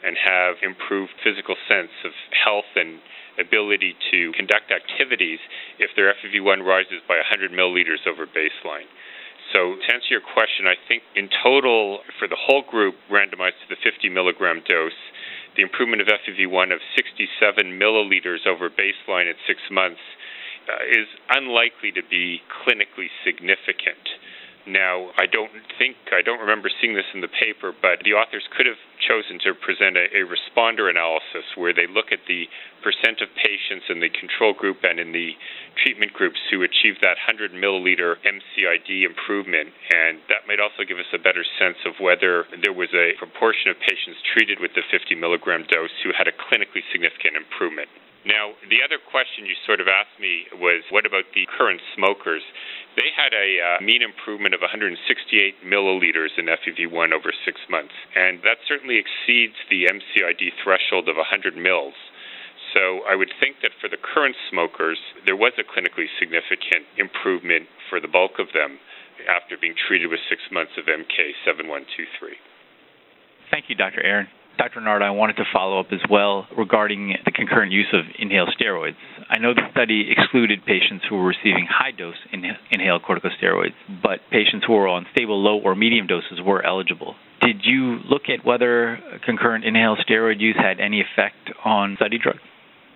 and 0.04 0.16
have 0.18 0.56
improved 0.62 1.12
physical 1.22 1.56
sense 1.68 1.94
of 2.04 2.12
health 2.30 2.68
and 2.76 2.98
ability 3.38 3.96
to 4.10 4.32
conduct 4.36 4.70
activities 4.70 5.38
if 5.78 5.90
their 5.96 6.12
FEV1 6.12 6.64
rises 6.66 7.00
by 7.08 7.16
100 7.16 7.50
milliliters 7.50 8.04
over 8.06 8.26
baseline. 8.26 8.90
So, 9.52 9.76
to 9.76 9.86
answer 9.92 10.10
your 10.10 10.24
question, 10.24 10.66
I 10.66 10.76
think 10.88 11.02
in 11.14 11.28
total, 11.42 12.00
for 12.18 12.26
the 12.26 12.38
whole 12.38 12.62
group 12.62 12.94
randomized 13.10 13.60
to 13.66 13.68
the 13.68 13.80
50 13.82 14.08
milligram 14.08 14.62
dose, 14.64 14.96
the 15.56 15.62
improvement 15.62 16.00
of 16.00 16.08
FEV1 16.08 16.72
of 16.72 16.80
67 16.96 17.28
milliliters 17.76 18.46
over 18.46 18.70
baseline 18.70 19.28
at 19.28 19.36
six 19.46 19.60
months 19.70 20.00
uh, 20.70 20.84
is 20.88 21.08
unlikely 21.28 21.92
to 21.92 22.02
be 22.08 22.40
clinically 22.48 23.10
significant. 23.26 24.00
Now, 24.66 25.10
I 25.18 25.26
don't 25.26 25.50
think, 25.78 25.96
I 26.14 26.22
don't 26.22 26.38
remember 26.38 26.70
seeing 26.80 26.94
this 26.94 27.08
in 27.14 27.20
the 27.20 27.28
paper, 27.28 27.74
but 27.74 27.98
the 28.06 28.14
authors 28.14 28.46
could 28.54 28.66
have 28.66 28.78
chosen 29.02 29.42
to 29.42 29.58
present 29.58 29.98
a, 29.98 30.06
a, 30.14 30.22
responder 30.22 30.86
analysis 30.86 31.42
where 31.58 31.74
they 31.74 31.90
look 31.90 32.14
at 32.14 32.22
the 32.30 32.46
percent 32.78 33.18
of 33.18 33.28
patients 33.34 33.90
in 33.90 33.98
the 33.98 34.08
control 34.08 34.54
group 34.54 34.86
and 34.86 35.02
in 35.02 35.10
the 35.10 35.34
treatment 35.82 36.14
groups 36.14 36.38
who 36.46 36.62
achieved 36.62 37.02
that 37.02 37.18
100 37.26 37.50
milliliter 37.50 38.14
MCID 38.22 39.02
improvement. 39.02 39.74
And 39.90 40.22
that 40.30 40.46
might 40.46 40.62
also 40.62 40.86
give 40.86 41.02
us 41.02 41.10
a 41.10 41.18
better 41.18 41.42
sense 41.58 41.82
of 41.82 41.98
whether 41.98 42.46
there 42.62 42.74
was 42.74 42.94
a 42.94 43.18
proportion 43.18 43.74
of 43.74 43.82
patients 43.82 44.22
treated 44.30 44.62
with 44.62 44.78
the 44.78 44.86
50 44.86 45.18
milligram 45.18 45.66
dose 45.66 45.94
who 46.06 46.14
had 46.14 46.30
a 46.30 46.34
clinically 46.38 46.86
significant 46.94 47.34
improvement. 47.34 47.90
Now, 48.22 48.54
the 48.70 48.78
other 48.86 49.02
question 49.02 49.50
you 49.50 49.58
sort 49.66 49.82
of 49.82 49.90
asked 49.90 50.14
me 50.22 50.46
was 50.54 50.86
what 50.94 51.06
about 51.06 51.26
the 51.34 51.42
current 51.58 51.82
smokers? 51.98 52.42
They 52.94 53.10
had 53.10 53.34
a 53.34 53.48
uh, 53.58 53.82
mean 53.82 53.98
improvement 53.98 54.54
of 54.54 54.62
168 54.62 54.94
milliliters 55.66 56.30
in 56.38 56.46
FEV1 56.46 57.10
over 57.10 57.34
six 57.44 57.58
months, 57.66 57.94
and 58.14 58.38
that 58.46 58.62
certainly 58.70 59.02
exceeds 59.02 59.58
the 59.66 59.90
MCID 59.90 60.54
threshold 60.62 61.10
of 61.10 61.18
100 61.18 61.58
mils. 61.58 61.98
So 62.70 63.02
I 63.10 63.18
would 63.18 63.34
think 63.42 63.58
that 63.66 63.74
for 63.82 63.90
the 63.90 63.98
current 63.98 64.36
smokers, 64.48 64.98
there 65.26 65.36
was 65.36 65.52
a 65.58 65.66
clinically 65.66 66.06
significant 66.22 66.86
improvement 66.96 67.66
for 67.90 67.98
the 67.98 68.08
bulk 68.08 68.38
of 68.38 68.54
them 68.54 68.78
after 69.26 69.58
being 69.58 69.74
treated 69.74 70.08
with 70.08 70.20
six 70.30 70.40
months 70.50 70.72
of 70.78 70.86
MK7123. 70.86 72.38
Thank 73.50 73.66
you, 73.68 73.74
Dr. 73.74 74.00
Aaron. 74.02 74.28
Dr. 74.58 74.80
Rennard, 74.80 75.02
I 75.02 75.10
wanted 75.10 75.36
to 75.36 75.44
follow 75.52 75.80
up 75.80 75.86
as 75.92 76.00
well 76.10 76.46
regarding 76.56 77.16
the 77.24 77.32
concurrent 77.32 77.72
use 77.72 77.88
of 77.92 78.04
inhaled 78.18 78.54
steroids. 78.60 78.96
I 79.28 79.38
know 79.38 79.54
the 79.54 79.62
study 79.72 80.12
excluded 80.16 80.64
patients 80.66 81.04
who 81.08 81.16
were 81.16 81.26
receiving 81.26 81.66
high 81.68 81.90
dose 81.90 82.16
inhaled 82.32 83.02
corticosteroids, 83.02 83.74
but 84.02 84.20
patients 84.30 84.64
who 84.66 84.74
were 84.74 84.88
on 84.88 85.06
stable 85.12 85.42
low 85.42 85.58
or 85.58 85.74
medium 85.74 86.06
doses 86.06 86.40
were 86.44 86.64
eligible. 86.64 87.14
Did 87.40 87.62
you 87.64 87.98
look 88.08 88.22
at 88.28 88.44
whether 88.44 88.98
concurrent 89.24 89.64
inhaled 89.64 89.98
steroid 90.06 90.38
use 90.38 90.56
had 90.56 90.80
any 90.80 91.00
effect 91.00 91.50
on 91.64 91.96
study 91.96 92.18
drug? 92.22 92.36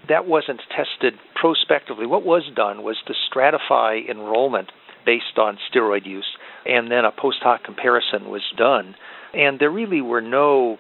That 0.09 0.27
wasn't 0.27 0.61
tested 0.71 1.15
prospectively. 1.35 2.07
What 2.07 2.25
was 2.25 2.45
done 2.55 2.85
was 2.85 2.97
to 3.07 3.15
stratify 3.29 4.09
enrollment 4.09 4.71
based 5.05 5.39
on 5.39 5.59
steroid 5.73 6.07
use, 6.07 6.37
and 6.65 6.91
then 6.91 7.05
a 7.05 7.11
post 7.11 7.39
hoc 7.43 7.65
comparison 7.65 8.29
was 8.29 8.43
done. 8.57 8.95
And 9.35 9.59
there 9.59 9.71
really 9.71 10.01
were 10.01 10.21
no 10.21 10.79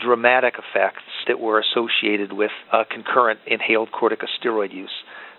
dramatic 0.00 0.54
effects 0.54 1.02
that 1.26 1.40
were 1.40 1.60
associated 1.60 2.32
with 2.32 2.50
uh, 2.72 2.84
concurrent 2.90 3.40
inhaled 3.46 3.90
corticosteroid 3.90 4.72
use. 4.72 4.90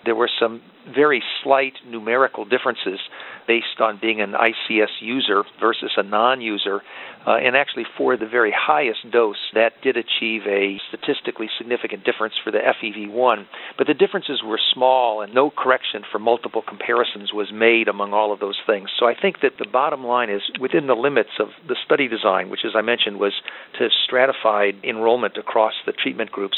There 0.05 0.15
were 0.15 0.29
some 0.39 0.61
very 0.93 1.23
slight 1.43 1.73
numerical 1.87 2.45
differences 2.45 2.99
based 3.47 3.79
on 3.79 3.99
being 3.99 4.21
an 4.21 4.33
ICS 4.33 5.01
user 5.01 5.43
versus 5.59 5.91
a 5.97 6.03
non 6.03 6.41
user. 6.41 6.81
Uh, 7.25 7.37
and 7.37 7.55
actually, 7.55 7.85
for 7.97 8.17
the 8.17 8.27
very 8.27 8.53
highest 8.55 8.99
dose, 9.11 9.49
that 9.55 9.73
did 9.81 9.97
achieve 9.97 10.43
a 10.45 10.79
statistically 10.89 11.49
significant 11.57 12.03
difference 12.05 12.35
for 12.43 12.51
the 12.51 12.59
FEV1. 12.59 13.45
But 13.79 13.87
the 13.87 13.95
differences 13.95 14.43
were 14.45 14.59
small, 14.73 15.21
and 15.21 15.33
no 15.33 15.49
correction 15.49 16.03
for 16.11 16.19
multiple 16.19 16.61
comparisons 16.61 17.33
was 17.33 17.51
made 17.51 17.87
among 17.87 18.13
all 18.13 18.31
of 18.31 18.39
those 18.39 18.59
things. 18.67 18.89
So 18.99 19.07
I 19.07 19.15
think 19.19 19.41
that 19.41 19.57
the 19.57 19.67
bottom 19.67 20.05
line 20.05 20.29
is 20.29 20.43
within 20.59 20.85
the 20.85 20.93
limits 20.93 21.31
of 21.39 21.47
the 21.67 21.75
study 21.83 22.07
design, 22.07 22.49
which, 22.49 22.61
as 22.63 22.73
I 22.75 22.81
mentioned, 22.81 23.19
was 23.19 23.33
to 23.79 23.89
stratify 24.07 24.71
enrollment 24.83 25.37
across 25.37 25.73
the 25.87 25.93
treatment 25.93 26.31
groups 26.31 26.57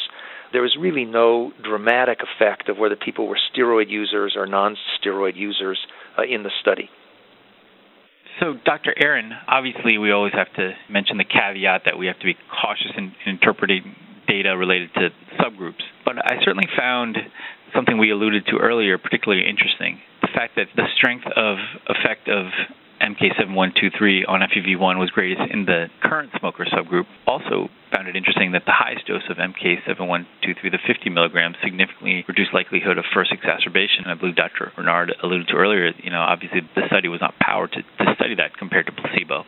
there 0.54 0.62
was 0.62 0.76
really 0.80 1.06
no 1.06 1.52
dramatic 1.64 2.20
effect 2.22 2.70
of 2.70 2.78
whether 2.78 2.96
people 2.96 3.28
were 3.28 3.38
steroid 3.54 3.90
users 3.90 4.36
or 4.36 4.48
non 4.48 4.76
steroid 5.00 5.36
users 5.36 5.80
uh, 6.18 6.24
in 6.24 6.44
the 6.44 6.52
study. 6.62 6.90
So, 8.40 8.54
Dr. 8.66 8.94
Aaron, 8.96 9.32
obviously, 9.48 9.98
we 9.98 10.12
always 10.12 10.34
have 10.34 10.54
to 10.56 10.74
mention 10.90 11.18
the 11.18 11.26
caveat 11.26 11.84
that 11.86 11.98
we 11.98 12.06
have 12.06 12.20
to 12.20 12.26
be 12.26 12.36
cautious 12.62 12.92
in, 12.96 13.12
in 13.26 13.34
interpreting 13.34 13.96
data 14.28 14.56
related 14.56 14.94
to 14.94 15.10
subgroups. 15.40 15.82
But 16.06 16.18
I 16.20 16.38
certainly 16.44 16.68
found 16.78 17.18
something 17.74 17.98
we 17.98 18.12
alluded 18.12 18.46
to 18.48 18.58
earlier 18.58 18.98
particularly 18.98 19.48
interesting 19.48 20.00
the 20.22 20.28
fact 20.34 20.56
that 20.56 20.68
the 20.76 20.88
strength 20.98 21.26
of 21.36 21.58
effect 21.88 22.28
of 22.28 22.48
MK7123 23.02 24.28
on 24.28 24.42
FEV1 24.42 25.00
was 25.00 25.10
greatest 25.12 25.42
in 25.52 25.66
the 25.66 25.88
current 26.02 26.32
smoker 26.40 26.66
subgroup. 26.66 27.06
Also 27.26 27.70
found 27.94 28.08
it 28.08 28.16
interesting 28.16 28.52
that 28.52 28.64
the 28.66 28.74
highest 28.74 29.08
dose 29.08 29.24
of 29.30 29.38
MK7123, 29.38 30.26
the 30.72 30.80
50 30.86 31.10
milligrams, 31.10 31.56
significantly 31.64 32.26
reduced 32.28 32.54
likelihood 32.54 32.98
of 32.98 33.06
first 33.14 33.32
exacerbation. 33.32 34.06
I 34.06 34.16
believe 34.16 34.36
Dr. 34.36 34.72
Rennard 34.78 35.12
alluded 35.24 35.48
to 35.50 35.56
earlier, 35.56 35.92
you 35.98 36.10
know, 36.10 36.22
obviously 36.22 36.62
the 36.76 36.84
study 36.88 37.08
was 37.08 37.22
not 37.22 37.34
powered 37.40 37.72
to, 37.74 37.82
to 37.82 38.16
study 38.16 38.36
that 38.36 38.58
compared 38.58 38.88
to 38.88 38.92
placebo. 38.92 39.46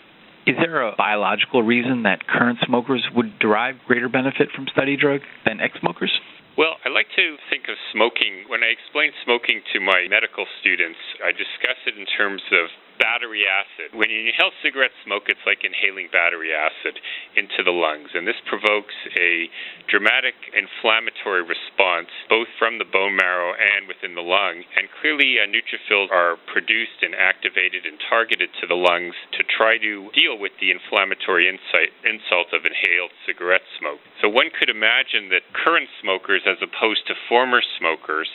Is 0.47 0.55
there 0.57 0.81
a 0.81 0.95
biological 0.95 1.61
reason 1.61 2.03
that 2.03 2.25
current 2.25 2.57
smokers 2.65 3.05
would 3.13 3.37
derive 3.39 3.75
greater 3.85 4.09
benefit 4.09 4.49
from 4.55 4.67
study 4.71 4.97
drug 4.97 5.21
than 5.45 5.59
ex-smokers? 5.59 6.09
Well, 6.57 6.75
I 6.83 6.89
like 6.89 7.07
to 7.15 7.37
think 7.47 7.69
of 7.69 7.77
smoking. 7.93 8.49
When 8.49 8.63
I 8.63 8.73
explain 8.73 9.15
smoking 9.23 9.61
to 9.71 9.79
my 9.79 10.07
medical 10.09 10.43
students, 10.59 10.99
I 11.23 11.31
discuss 11.31 11.79
it 11.85 11.95
in 11.95 12.03
terms 12.03 12.41
of 12.51 12.67
battery 12.99 13.47
acid. 13.47 13.95
When 13.95 14.11
you 14.11 14.27
inhale 14.27 14.51
cigarette 14.61 14.93
smoke, 15.07 15.31
it's 15.31 15.41
like 15.47 15.63
inhaling 15.63 16.11
battery 16.11 16.51
acid 16.51 16.99
into 17.33 17.63
the 17.63 17.73
lungs, 17.73 18.11
and 18.13 18.27
this 18.27 18.37
provokes 18.45 18.93
a 19.15 19.47
dramatic 19.87 20.35
inflammatory 20.51 21.41
response 21.41 22.11
both 22.27 22.51
from 22.59 22.77
the 22.77 22.85
bone 22.85 23.15
marrow 23.15 23.55
and 23.55 23.87
within 23.87 24.13
the 24.13 24.25
lung. 24.25 24.61
And 24.75 24.91
clearly, 24.99 25.39
uh, 25.39 25.47
neutrophils 25.47 26.11
are 26.11 26.35
produced 26.51 26.99
and 27.01 27.15
activated 27.15 27.87
and 27.87 27.97
targeted 28.11 28.51
to 28.59 28.67
the 28.67 28.77
lungs 28.77 29.15
to 29.39 29.47
try 29.47 29.79
to 29.79 30.11
deal 30.11 30.35
with 30.35 30.51
the 30.59 30.69
inflammatory 30.69 31.47
insight, 31.47 31.95
insult 32.03 32.51
of 32.51 32.67
inhaled 32.67 33.15
cigarette 33.23 33.65
smoke. 33.79 34.03
So 34.19 34.27
one 34.27 34.51
could 34.51 34.69
imagine 34.69 35.31
that 35.31 35.47
current 35.55 35.87
smokers, 36.03 36.43
as 36.43 36.59
opposed 36.59 37.07
to 37.07 37.15
former 37.31 37.63
smokers, 37.79 38.27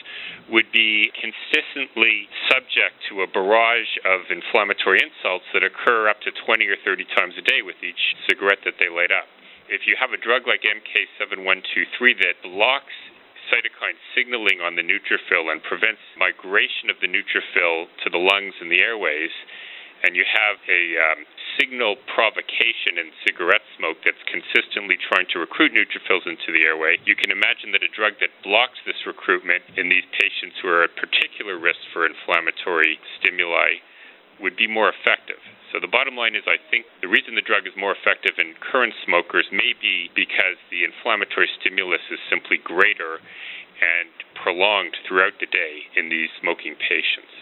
would 0.48 0.72
be 0.72 1.12
consistently 1.12 2.26
subject 2.48 2.96
to 3.12 3.20
a 3.20 3.28
barrage 3.28 3.92
of 4.08 4.32
inflammatory 4.32 4.53
inflammatory 4.54 5.02
insults 5.02 5.50
that 5.50 5.66
occur 5.66 6.06
up 6.06 6.22
to 6.22 6.30
20 6.30 6.62
or 6.70 6.78
30 6.86 7.02
times 7.18 7.34
a 7.34 7.42
day 7.42 7.58
with 7.66 7.74
each 7.82 8.14
cigarette 8.30 8.62
that 8.62 8.78
they 8.78 8.86
light 8.86 9.10
up. 9.10 9.26
If 9.66 9.82
you 9.82 9.98
have 9.98 10.14
a 10.14 10.20
drug 10.22 10.46
like 10.46 10.62
MK7123 10.62 11.98
that 12.22 12.38
blocks 12.46 12.94
cytokine 13.50 13.98
signaling 14.14 14.62
on 14.62 14.78
the 14.78 14.86
neutrophil 14.86 15.50
and 15.50 15.58
prevents 15.66 15.98
migration 16.14 16.86
of 16.86 17.02
the 17.02 17.10
neutrophil 17.10 17.90
to 18.06 18.08
the 18.14 18.22
lungs 18.22 18.54
and 18.62 18.70
the 18.70 18.78
airways, 18.78 19.34
and 20.06 20.14
you 20.14 20.22
have 20.22 20.62
a 20.70 20.82
um, 21.02 21.26
signal 21.58 21.98
provocation 22.14 22.94
in 22.94 23.10
cigarette 23.26 23.66
smoke 23.74 23.98
that's 24.06 24.22
consistently 24.30 24.94
trying 25.02 25.26
to 25.34 25.42
recruit 25.42 25.74
neutrophils 25.74 26.30
into 26.30 26.54
the 26.54 26.62
airway, 26.62 26.94
you 27.02 27.18
can 27.18 27.34
imagine 27.34 27.74
that 27.74 27.82
a 27.82 27.90
drug 27.90 28.14
that 28.22 28.30
blocks 28.46 28.78
this 28.86 29.02
recruitment 29.02 29.66
in 29.74 29.90
these 29.90 30.06
patients 30.14 30.62
who 30.62 30.70
are 30.70 30.86
at 30.86 30.94
particular 30.94 31.58
risk 31.58 31.82
for 31.90 32.06
inflammatory 32.06 33.02
stimuli 33.18 33.82
would 34.40 34.56
be 34.56 34.66
more 34.66 34.88
effective. 34.88 35.40
So 35.72 35.80
the 35.80 35.90
bottom 35.90 36.14
line 36.14 36.38
is 36.38 36.46
I 36.46 36.62
think 36.70 36.86
the 37.02 37.10
reason 37.10 37.34
the 37.34 37.42
drug 37.42 37.66
is 37.66 37.74
more 37.76 37.94
effective 37.94 38.38
in 38.38 38.54
current 38.62 38.94
smokers 39.04 39.46
may 39.50 39.74
be 39.74 40.10
because 40.14 40.54
the 40.70 40.86
inflammatory 40.86 41.50
stimulus 41.58 42.02
is 42.10 42.22
simply 42.30 42.62
greater 42.62 43.18
and 43.18 44.08
prolonged 44.38 44.94
throughout 45.06 45.34
the 45.40 45.50
day 45.50 45.90
in 45.98 46.08
these 46.08 46.30
smoking 46.40 46.78
patients. 46.78 47.34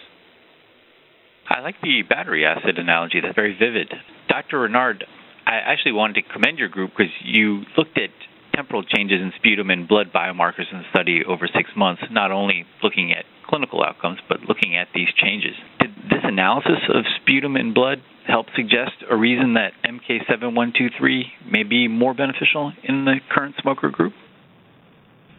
I 1.47 1.59
like 1.61 1.75
the 1.81 2.01
battery 2.01 2.45
acid 2.45 2.79
analogy. 2.79 3.21
That's 3.21 3.35
very 3.35 3.53
vivid. 3.53 3.93
Dr. 4.27 4.65
Rennard, 4.65 5.03
I 5.45 5.61
actually 5.61 5.91
wanted 5.91 6.23
to 6.23 6.33
commend 6.33 6.57
your 6.57 6.69
group 6.69 6.91
because 6.97 7.13
you 7.21 7.63
looked 7.77 7.99
at 7.99 8.15
temporal 8.55 8.83
changes 8.83 9.19
in 9.21 9.31
sputum 9.37 9.69
and 9.69 9.87
blood 9.87 10.11
biomarkers 10.13 10.71
in 10.71 10.79
the 10.79 10.85
study 10.91 11.21
over 11.27 11.47
six 11.47 11.69
months, 11.75 12.01
not 12.11 12.31
only 12.31 12.65
looking 12.81 13.11
at 13.11 13.25
clinical 13.47 13.83
outcomes, 13.83 14.19
but 14.29 14.41
looking 14.41 14.77
at 14.77 14.87
these 14.93 15.09
changes. 15.15 15.53
Did 15.79 15.91
this 16.09 16.23
analysis 16.23 16.81
of 16.89 17.03
sputum 17.21 17.55
and 17.55 17.73
blood 17.73 17.99
help 18.27 18.47
suggest 18.55 19.03
a 19.09 19.15
reason 19.15 19.55
that 19.55 19.73
MK7123 19.85 21.23
may 21.51 21.63
be 21.63 21.87
more 21.87 22.13
beneficial 22.13 22.71
in 22.83 23.05
the 23.05 23.15
current 23.29 23.55
smoker 23.61 23.89
group? 23.89 24.13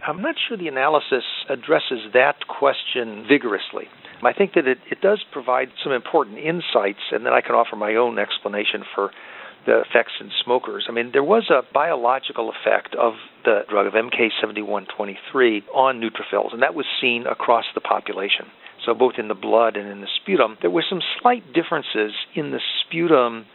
I'm 0.06 0.20
not 0.20 0.34
sure 0.46 0.58
the 0.58 0.68
analysis 0.68 1.24
addresses 1.48 2.12
that 2.12 2.46
question 2.46 3.24
vigorously. 3.26 3.88
I 4.22 4.32
think 4.32 4.54
that 4.54 4.66
it, 4.66 4.78
it 4.90 5.00
does 5.00 5.22
provide 5.32 5.68
some 5.82 5.92
important 5.92 6.38
insights, 6.38 7.00
and 7.12 7.26
then 7.26 7.32
I 7.32 7.40
can 7.40 7.54
offer 7.54 7.76
my 7.76 7.94
own 7.96 8.18
explanation 8.18 8.84
for 8.94 9.10
the 9.66 9.80
effects 9.80 10.12
in 10.20 10.30
smokers. 10.44 10.86
I 10.88 10.92
mean, 10.92 11.10
there 11.12 11.24
was 11.24 11.50
a 11.50 11.62
biological 11.72 12.50
effect 12.50 12.94
of 12.94 13.14
the 13.44 13.62
drug 13.68 13.86
of 13.86 13.94
MK7123 13.94 15.62
on 15.74 16.00
neutrophils, 16.00 16.52
and 16.52 16.62
that 16.62 16.74
was 16.74 16.86
seen 17.00 17.26
across 17.26 17.64
the 17.74 17.80
population. 17.80 18.46
So, 18.84 18.94
both 18.94 19.14
in 19.18 19.28
the 19.28 19.34
blood 19.34 19.76
and 19.76 19.88
in 19.88 20.00
the 20.00 20.08
sputum, 20.20 20.58
there 20.60 20.70
were 20.70 20.84
some 20.88 21.00
slight 21.20 21.52
differences 21.54 22.12
in 22.34 22.50
the 22.50 22.60
sputum 22.80 23.46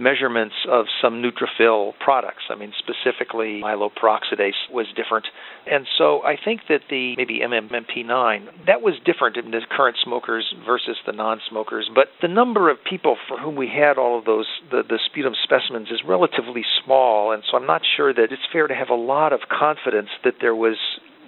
measurements 0.00 0.54
of 0.68 0.86
some 1.02 1.22
neutrophil 1.22 1.92
products. 2.00 2.44
I 2.48 2.54
mean, 2.54 2.72
specifically 2.78 3.60
myeloperoxidase 3.62 4.72
was 4.72 4.86
different. 4.96 5.26
And 5.70 5.86
so 5.98 6.22
I 6.22 6.36
think 6.42 6.62
that 6.68 6.80
the 6.88 7.14
maybe 7.16 7.40
MMP9, 7.40 8.66
that 8.66 8.80
was 8.80 8.94
different 9.04 9.36
in 9.36 9.50
the 9.50 9.60
current 9.70 9.96
smokers 10.02 10.52
versus 10.66 10.96
the 11.06 11.12
non 11.12 11.40
smokers. 11.48 11.90
But 11.94 12.08
the 12.22 12.28
number 12.28 12.70
of 12.70 12.78
people 12.82 13.16
for 13.28 13.38
whom 13.38 13.56
we 13.56 13.68
had 13.68 13.98
all 13.98 14.18
of 14.18 14.24
those, 14.24 14.46
the, 14.70 14.82
the 14.82 14.98
sputum 15.10 15.34
specimens, 15.44 15.88
is 15.90 16.00
relatively 16.06 16.64
small. 16.84 17.32
And 17.32 17.42
so 17.48 17.56
I'm 17.58 17.66
not 17.66 17.82
sure 17.96 18.12
that 18.12 18.32
it's 18.32 18.42
fair 18.52 18.66
to 18.66 18.74
have 18.74 18.88
a 18.88 18.94
lot 18.94 19.32
of 19.32 19.40
confidence 19.50 20.08
that 20.24 20.34
there 20.40 20.54
was 20.54 20.76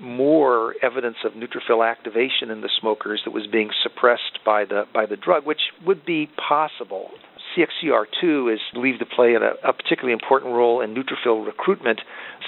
more 0.00 0.74
evidence 0.82 1.16
of 1.24 1.32
neutrophil 1.32 1.88
activation 1.88 2.50
in 2.50 2.60
the 2.60 2.70
smokers 2.80 3.22
that 3.24 3.30
was 3.30 3.46
being 3.46 3.70
suppressed 3.82 4.40
by 4.44 4.64
the 4.64 4.84
by 4.92 5.06
the 5.06 5.16
drug, 5.16 5.46
which 5.46 5.60
would 5.86 6.04
be 6.04 6.28
possible. 6.48 7.10
CXCR2 7.56 8.54
is 8.54 8.60
believed 8.72 9.00
to 9.00 9.06
play 9.06 9.34
a, 9.34 9.68
a 9.68 9.72
particularly 9.72 10.12
important 10.12 10.52
role 10.52 10.80
in 10.80 10.94
neutrophil 10.94 11.44
recruitment. 11.44 12.00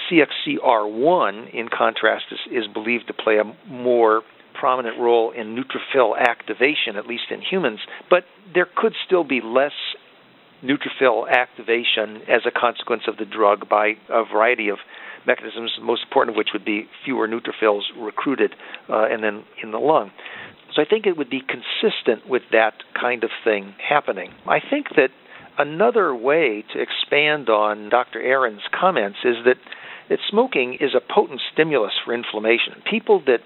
CXCR1, 0.09 1.53
in 1.53 1.69
contrast, 1.69 2.25
is, 2.31 2.63
is 2.63 2.73
believed 2.73 3.07
to 3.07 3.13
play 3.13 3.37
a 3.37 3.71
more 3.71 4.21
prominent 4.53 4.97
role 4.99 5.31
in 5.31 5.55
neutrophil 5.55 6.17
activation, 6.17 6.95
at 6.95 7.05
least 7.05 7.25
in 7.29 7.41
humans. 7.41 7.79
But 8.09 8.23
there 8.53 8.67
could 8.73 8.93
still 9.05 9.23
be 9.23 9.41
less 9.41 9.73
neutrophil 10.63 11.29
activation 11.29 12.21
as 12.27 12.41
a 12.45 12.51
consequence 12.51 13.03
of 13.07 13.17
the 13.17 13.25
drug 13.25 13.69
by 13.69 13.93
a 14.09 14.23
variety 14.25 14.69
of 14.69 14.77
mechanisms, 15.27 15.71
most 15.81 16.03
important 16.03 16.35
of 16.35 16.37
which 16.37 16.49
would 16.53 16.65
be 16.65 16.87
fewer 17.03 17.27
neutrophils 17.27 17.81
recruited 17.97 18.55
uh, 18.89 19.05
and 19.09 19.23
then 19.23 19.43
in 19.61 19.71
the 19.71 19.79
lung. 19.79 20.11
So 20.75 20.81
I 20.81 20.85
think 20.85 21.05
it 21.05 21.17
would 21.17 21.29
be 21.29 21.41
consistent 21.41 22.27
with 22.29 22.43
that 22.51 22.73
kind 22.99 23.23
of 23.23 23.29
thing 23.43 23.75
happening. 23.87 24.31
I 24.45 24.59
think 24.59 24.87
that 24.97 25.09
another 25.57 26.13
way 26.13 26.65
to 26.73 26.81
expand 26.81 27.49
on 27.49 27.89
Dr. 27.89 28.21
Aaron's 28.21 28.67
comments 28.77 29.19
is 29.23 29.37
that, 29.45 29.57
that 30.09 30.19
smoking 30.29 30.73
is 30.81 30.91
a 30.93 30.99
potent 30.99 31.39
stimulus 31.53 31.93
for 32.03 32.13
inflammation. 32.13 32.83
People 32.89 33.21
that 33.25 33.39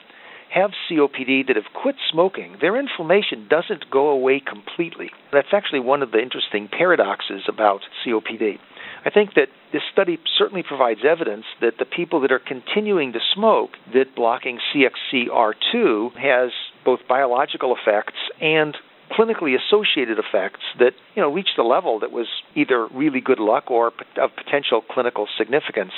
have 0.51 0.71
COPD 0.89 1.45
that 1.45 1.55
have 1.55 1.71
quit 1.79 1.95
smoking, 2.11 2.57
their 2.59 2.75
inflammation 2.75 3.47
doesn't 3.47 3.91
go 3.91 4.09
away 4.09 4.41
completely. 4.41 5.11
That's 5.31 5.53
actually 5.53 5.81
one 5.81 6.01
of 6.01 6.11
the 6.11 6.19
interesting 6.19 6.67
paradoxes 6.67 7.43
about 7.47 7.81
COPD. 8.03 8.57
I 9.05 9.09
think 9.11 9.35
that 9.35 9.49
this 9.71 9.83
study 9.93 10.17
certainly 10.37 10.63
provides 10.63 11.01
evidence 11.07 11.45
that 11.61 11.77
the 11.77 11.85
people 11.85 12.21
that 12.21 12.31
are 12.31 12.39
continuing 12.39 13.13
to 13.13 13.19
smoke, 13.35 13.71
that 13.93 14.15
blocking 14.15 14.59
CXCR2 14.73 16.17
has 16.17 16.51
both 16.89 17.07
biological 17.07 17.75
effects 17.75 18.17
and 18.41 18.75
clinically 19.11 19.55
associated 19.55 20.17
effects 20.17 20.61
that 20.79 20.93
you 21.15 21.21
know 21.21 21.31
reached 21.31 21.57
a 21.59 21.63
level 21.63 21.99
that 21.99 22.11
was 22.11 22.27
either 22.55 22.87
really 22.87 23.21
good 23.21 23.39
luck 23.39 23.69
or 23.69 23.91
of 24.17 24.29
potential 24.35 24.81
clinical 24.89 25.27
significance, 25.37 25.91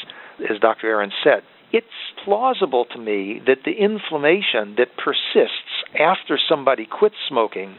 as 0.50 0.60
Dr. 0.60 0.88
Aaron 0.88 1.12
said. 1.24 1.43
It's 1.71 1.88
plausible 2.25 2.83
to 2.91 3.00
me 3.00 3.41
that 3.48 3.60
the 3.63 3.71
inflammation 3.71 4.75
that 4.77 4.98
persists 4.98 5.71
after 5.98 6.38
somebody 6.50 6.86
quits 6.86 7.15
smoking 7.29 7.77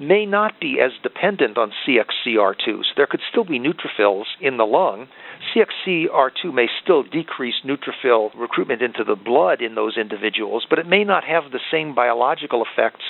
may 0.00 0.26
not 0.26 0.60
be 0.60 0.78
as 0.80 0.92
dependent 1.02 1.56
on 1.56 1.72
CXCR2. 1.86 2.64
So 2.64 2.92
there 2.96 3.06
could 3.06 3.20
still 3.30 3.44
be 3.44 3.60
neutrophils 3.60 4.24
in 4.40 4.56
the 4.56 4.64
lung. 4.64 5.08
CXCR2 5.54 6.52
may 6.52 6.66
still 6.82 7.02
decrease 7.02 7.54
neutrophil 7.64 8.30
recruitment 8.36 8.82
into 8.82 9.04
the 9.04 9.16
blood 9.16 9.60
in 9.60 9.74
those 9.74 9.96
individuals, 9.96 10.66
but 10.68 10.78
it 10.78 10.86
may 10.86 11.04
not 11.04 11.24
have 11.24 11.52
the 11.52 11.60
same 11.70 11.94
biological 11.94 12.64
effects 12.64 13.04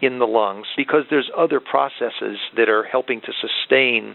in 0.00 0.18
the 0.18 0.26
lungs 0.26 0.66
because 0.76 1.04
there's 1.10 1.30
other 1.36 1.60
processes 1.60 2.38
that 2.56 2.68
are 2.68 2.84
helping 2.84 3.20
to 3.20 3.32
sustain 3.40 4.14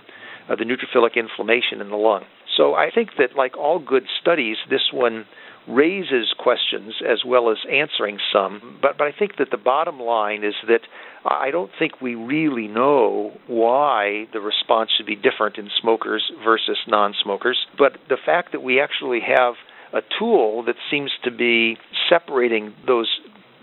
uh, 0.49 0.55
the 0.55 0.63
neutrophilic 0.63 1.15
inflammation 1.15 1.81
in 1.81 1.89
the 1.89 1.97
lung. 1.97 2.23
So 2.57 2.73
I 2.73 2.89
think 2.93 3.11
that, 3.17 3.35
like 3.35 3.57
all 3.57 3.79
good 3.79 4.03
studies, 4.21 4.57
this 4.69 4.89
one 4.91 5.25
raises 5.67 6.33
questions 6.37 6.95
as 7.07 7.23
well 7.25 7.49
as 7.49 7.57
answering 7.71 8.19
some. 8.31 8.79
But, 8.81 8.97
but 8.97 9.07
I 9.07 9.11
think 9.17 9.37
that 9.37 9.49
the 9.49 9.57
bottom 9.57 9.99
line 9.99 10.43
is 10.43 10.55
that 10.67 10.81
I 11.25 11.51
don't 11.51 11.71
think 11.79 12.01
we 12.01 12.15
really 12.15 12.67
know 12.67 13.31
why 13.47 14.27
the 14.33 14.41
response 14.41 14.91
should 14.95 15.05
be 15.05 15.15
different 15.15 15.57
in 15.57 15.69
smokers 15.81 16.23
versus 16.43 16.77
non 16.87 17.13
smokers. 17.23 17.57
But 17.77 17.93
the 18.09 18.17
fact 18.23 18.51
that 18.51 18.61
we 18.61 18.81
actually 18.81 19.21
have 19.21 19.53
a 19.93 20.01
tool 20.19 20.63
that 20.63 20.75
seems 20.91 21.11
to 21.23 21.31
be 21.31 21.77
separating 22.09 22.73
those 22.85 23.07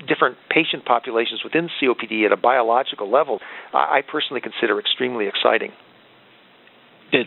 different 0.08 0.38
patient 0.48 0.86
populations 0.86 1.42
within 1.44 1.68
COPD 1.82 2.24
at 2.24 2.32
a 2.32 2.36
biological 2.36 3.10
level, 3.10 3.40
I 3.74 4.00
personally 4.10 4.40
consider 4.40 4.78
extremely 4.78 5.26
exciting. 5.26 5.72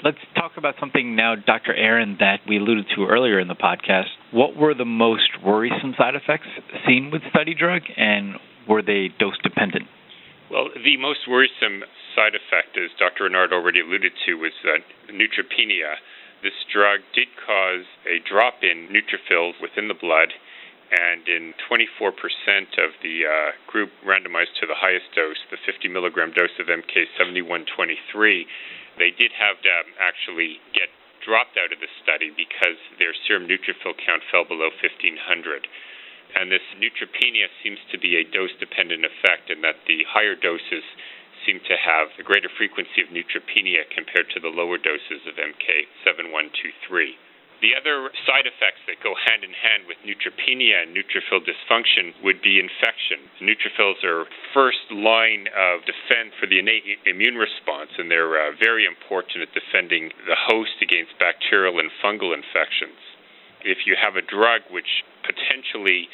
Let's 0.03 0.17
talk 0.35 0.53
about 0.57 0.75
something 0.79 1.15
now, 1.15 1.35
Dr. 1.35 1.75
Aaron, 1.75 2.15
that 2.21 2.39
we 2.47 2.57
alluded 2.57 2.85
to 2.95 3.05
earlier 3.05 3.39
in 3.39 3.49
the 3.49 3.55
podcast. 3.55 4.07
What 4.31 4.55
were 4.55 4.73
the 4.73 4.85
most 4.85 5.43
worrisome 5.45 5.93
side 5.97 6.15
effects 6.15 6.47
seen 6.87 7.11
with 7.11 7.21
study 7.29 7.53
drug, 7.53 7.81
and 7.97 8.35
were 8.67 8.81
they 8.81 9.09
dose 9.19 9.37
dependent? 9.43 9.83
Well, 10.53 10.69
the 10.69 11.01
most 11.01 11.25
worrisome 11.25 11.81
side 12.13 12.37
effect, 12.37 12.77
as 12.77 12.93
Dr. 13.01 13.25
Rennard 13.25 13.49
already 13.49 13.81
alluded 13.81 14.13
to, 14.29 14.37
was 14.37 14.53
neutropenia. 15.09 15.97
This 16.45 16.53
drug 16.69 17.01
did 17.17 17.25
cause 17.41 17.89
a 18.05 18.21
drop 18.21 18.61
in 18.61 18.85
neutrophils 18.93 19.57
within 19.57 19.89
the 19.89 19.97
blood, 19.97 20.29
and 20.93 21.25
in 21.25 21.57
24% 21.65 22.13
of 22.77 22.93
the 23.01 23.25
uh, 23.25 23.57
group 23.65 23.89
randomized 24.05 24.53
to 24.61 24.69
the 24.69 24.77
highest 24.77 25.09
dose, 25.17 25.41
the 25.49 25.57
50 25.65 25.89
milligram 25.89 26.29
dose 26.37 26.53
of 26.61 26.69
MK7123, 26.69 28.45
they 29.01 29.09
did 29.09 29.33
have 29.33 29.57
to 29.65 29.73
actually 29.97 30.61
get 30.77 30.93
dropped 31.25 31.57
out 31.57 31.73
of 31.73 31.81
the 31.81 31.89
study 32.05 32.29
because 32.29 32.77
their 33.01 33.17
serum 33.25 33.49
neutrophil 33.49 33.97
count 34.05 34.21
fell 34.29 34.45
below 34.45 34.69
1500. 34.69 35.65
And 36.35 36.51
this 36.51 36.65
neutropenia 36.77 37.47
seems 37.61 37.79
to 37.91 37.97
be 37.97 38.17
a 38.17 38.23
dose 38.23 38.53
dependent 38.59 39.05
effect, 39.05 39.49
in 39.49 39.61
that 39.61 39.85
the 39.85 40.03
higher 40.09 40.35
doses 40.35 40.83
seem 41.45 41.59
to 41.67 41.75
have 41.77 42.09
a 42.17 42.23
greater 42.23 42.49
frequency 42.49 43.03
of 43.03 43.09
neutropenia 43.09 43.83
compared 43.93 44.29
to 44.31 44.39
the 44.39 44.49
lower 44.49 44.77
doses 44.77 45.27
of 45.27 45.35
MK7123. 45.35 47.19
The 47.61 47.79
other 47.79 48.11
side 48.27 48.43
effects 48.43 48.83
that 48.91 48.99
go 48.99 49.15
hand 49.15 49.47
in 49.47 49.55
hand 49.55 49.87
with 49.87 49.95
neutropenia 50.03 50.83
and 50.83 50.91
neutrophil 50.91 51.47
dysfunction 51.47 52.11
would 52.19 52.43
be 52.43 52.59
infection. 52.59 53.23
Neutrophils 53.39 54.03
are 54.03 54.27
first 54.51 54.83
line 54.91 55.47
of 55.55 55.87
defense 55.87 56.35
for 56.35 56.47
the 56.47 56.59
innate 56.59 56.83
immune 57.07 57.39
response, 57.39 57.95
and 57.95 58.11
they're 58.11 58.35
uh, 58.35 58.51
very 58.59 58.83
important 58.83 59.47
at 59.47 59.55
defending 59.55 60.11
the 60.27 60.35
host 60.35 60.75
against 60.83 61.15
bacterial 61.23 61.79
and 61.79 61.87
fungal 62.03 62.35
infections. 62.35 62.99
If 63.63 63.87
you 63.87 63.95
have 63.95 64.19
a 64.19 64.25
drug 64.27 64.67
which 64.67 65.07
potentially 65.23 66.07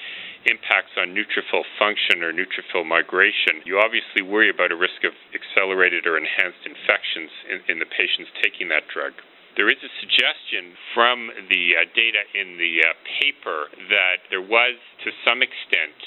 impacts 0.48 0.96
on 0.96 1.12
neutrophil 1.12 1.66
function 1.78 2.24
or 2.24 2.32
neutrophil 2.32 2.86
migration, 2.86 3.60
you 3.66 3.82
obviously 3.82 4.24
worry 4.24 4.50
about 4.50 4.72
a 4.72 4.78
risk 4.80 5.04
of 5.04 5.12
accelerated 5.36 6.08
or 6.08 6.16
enhanced 6.16 6.64
infections 6.64 7.32
in, 7.52 7.58
in 7.68 7.78
the 7.84 7.90
patients 7.90 8.32
taking 8.40 8.70
that 8.70 8.88
drug. 8.88 9.12
There 9.58 9.68
is 9.68 9.82
a 9.84 9.92
suggestion 10.00 10.78
from 10.96 11.28
the 11.52 11.76
uh, 11.76 11.84
data 11.92 12.24
in 12.32 12.56
the 12.56 12.80
uh, 12.80 12.96
paper 13.20 13.68
that 13.92 14.24
there 14.32 14.46
was, 14.46 14.80
to 15.04 15.12
some 15.26 15.44
extent, 15.44 15.98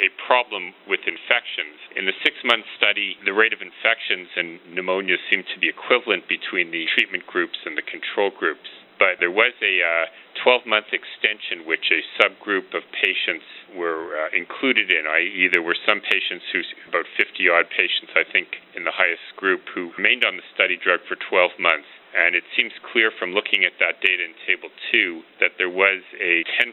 a 0.00 0.08
problem 0.28 0.72
with 0.88 1.00
infections. 1.08 1.76
In 1.96 2.04
the 2.04 2.16
six 2.24 2.36
month 2.44 2.64
study, 2.76 3.16
the 3.24 3.32
rate 3.32 3.52
of 3.52 3.64
infections 3.64 4.28
and 4.36 4.60
pneumonia 4.72 5.16
seemed 5.28 5.48
to 5.52 5.58
be 5.60 5.68
equivalent 5.68 6.28
between 6.28 6.70
the 6.70 6.84
treatment 6.94 7.26
groups 7.26 7.56
and 7.64 7.76
the 7.76 7.84
control 7.84 8.30
groups. 8.30 8.68
But 8.98 9.20
there 9.20 9.30
was 9.30 9.52
a 9.60 10.08
12 10.42 10.62
uh, 10.64 10.68
month 10.68 10.88
extension, 10.92 11.68
which 11.68 11.92
a 11.92 12.00
subgroup 12.16 12.72
of 12.72 12.82
patients 12.96 13.44
were 13.76 14.16
uh, 14.16 14.32
included 14.32 14.90
in. 14.90 15.04
I.e., 15.04 15.48
there 15.52 15.62
were 15.62 15.76
some 15.84 16.00
patients 16.00 16.48
who, 16.52 16.64
about 16.88 17.04
50 17.16 17.48
odd 17.48 17.68
patients, 17.68 18.16
I 18.16 18.24
think, 18.24 18.56
in 18.74 18.84
the 18.84 18.92
highest 18.92 19.36
group, 19.36 19.68
who 19.74 19.92
remained 19.96 20.24
on 20.24 20.36
the 20.36 20.46
study 20.54 20.80
drug 20.80 21.00
for 21.08 21.16
12 21.28 21.60
months 21.60 21.88
and 22.16 22.32
it 22.32 22.48
seems 22.56 22.72
clear 22.92 23.12
from 23.12 23.36
looking 23.36 23.68
at 23.68 23.76
that 23.76 24.00
data 24.00 24.24
in 24.24 24.32
Table 24.48 24.72
2 24.92 25.20
that 25.44 25.60
there 25.60 25.68
was 25.68 26.00
a 26.16 26.48
10% 26.56 26.72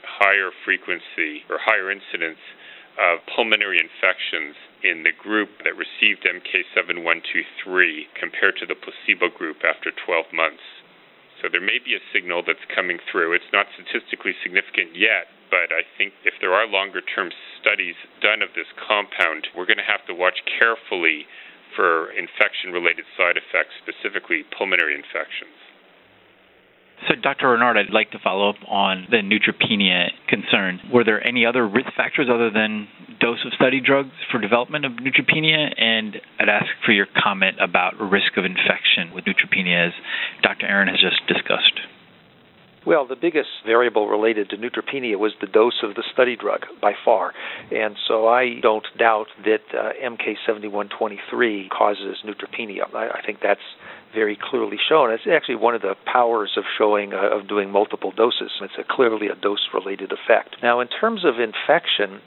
higher 0.00 0.48
frequency 0.64 1.44
or 1.52 1.60
higher 1.60 1.92
incidence 1.92 2.40
of 2.96 3.20
pulmonary 3.30 3.78
infections 3.78 4.56
in 4.82 5.04
the 5.04 5.12
group 5.12 5.50
that 5.62 5.76
received 5.76 6.24
MK7123 6.24 8.08
compared 8.18 8.56
to 8.58 8.66
the 8.66 8.74
placebo 8.74 9.28
group 9.28 9.60
after 9.62 9.92
12 9.92 10.32
months. 10.32 10.64
So 11.40 11.46
there 11.50 11.62
may 11.62 11.78
be 11.78 11.94
a 11.94 12.02
signal 12.12 12.42
that's 12.42 12.64
coming 12.74 12.98
through. 13.10 13.32
It's 13.32 13.52
not 13.52 13.70
statistically 13.78 14.34
significant 14.42 14.96
yet, 14.98 15.30
but 15.50 15.70
I 15.70 15.86
think 15.96 16.12
if 16.24 16.34
there 16.40 16.52
are 16.52 16.66
longer 16.66 17.00
term 17.00 17.30
studies 17.60 17.94
done 18.20 18.42
of 18.42 18.50
this 18.58 18.68
compound, 18.74 19.46
we're 19.54 19.68
going 19.68 19.82
to 19.82 19.86
have 19.86 20.04
to 20.10 20.14
watch 20.14 20.42
carefully 20.58 21.26
for 21.76 22.10
infection 22.16 22.72
related 22.72 23.06
side 23.14 23.36
effects, 23.36 23.76
specifically 23.78 24.42
pulmonary 24.56 24.96
infections. 24.96 25.67
So, 27.06 27.14
Dr. 27.14 27.48
Rennard, 27.48 27.76
I'd 27.76 27.92
like 27.92 28.10
to 28.10 28.18
follow 28.18 28.50
up 28.50 28.56
on 28.66 29.06
the 29.10 29.18
neutropenia 29.18 30.10
concern. 30.26 30.80
Were 30.92 31.04
there 31.04 31.24
any 31.26 31.46
other 31.46 31.66
risk 31.66 31.88
factors 31.96 32.28
other 32.32 32.50
than 32.50 32.88
dose 33.20 33.38
of 33.46 33.52
study 33.54 33.80
drugs 33.80 34.12
for 34.30 34.40
development 34.40 34.84
of 34.84 34.92
neutropenia, 34.92 35.72
and 35.80 36.16
I'd 36.38 36.48
ask 36.48 36.66
for 36.84 36.92
your 36.92 37.06
comment 37.06 37.56
about 37.60 37.98
risk 38.00 38.36
of 38.36 38.44
infection 38.44 39.14
with 39.14 39.24
neutropenia, 39.24 39.88
as 39.88 39.92
Dr. 40.42 40.66
Aaron 40.66 40.88
has 40.88 41.00
just 41.00 41.26
discussed. 41.26 41.80
Well, 42.88 43.06
the 43.06 43.16
biggest 43.16 43.50
variable 43.66 44.08
related 44.08 44.48
to 44.48 44.56
neutropenia 44.56 45.18
was 45.18 45.34
the 45.42 45.46
dose 45.46 45.82
of 45.82 45.94
the 45.94 46.02
study 46.10 46.36
drug 46.36 46.64
by 46.80 46.94
far. 47.04 47.34
And 47.70 47.96
so 48.08 48.26
I 48.26 48.60
don't 48.62 48.86
doubt 48.96 49.26
that 49.44 49.60
uh, 49.76 49.92
MK7123 50.02 51.68
causes 51.68 52.16
neutropenia. 52.24 52.88
I, 52.94 53.18
I, 53.18 53.20
think 53.26 53.40
that's 53.42 53.60
very 54.14 54.38
clearly 54.40 54.78
shown. 54.88 55.12
It's 55.12 55.24
actually 55.30 55.56
one 55.56 55.74
of 55.74 55.82
the 55.82 55.96
powers 56.10 56.52
of 56.56 56.64
showing 56.78 57.12
uh, 57.12 57.36
of 57.36 57.46
doing 57.46 57.68
multiple 57.68 58.10
doses. 58.10 58.52
It's 58.62 58.72
a, 58.78 58.84
clearly 58.88 59.26
a 59.26 59.34
dose 59.34 59.68
related 59.74 60.10
effect. 60.10 60.56
Now, 60.62 60.80
in 60.80 60.88
terms 60.88 61.26
of 61.26 61.34
infection, 61.38 62.22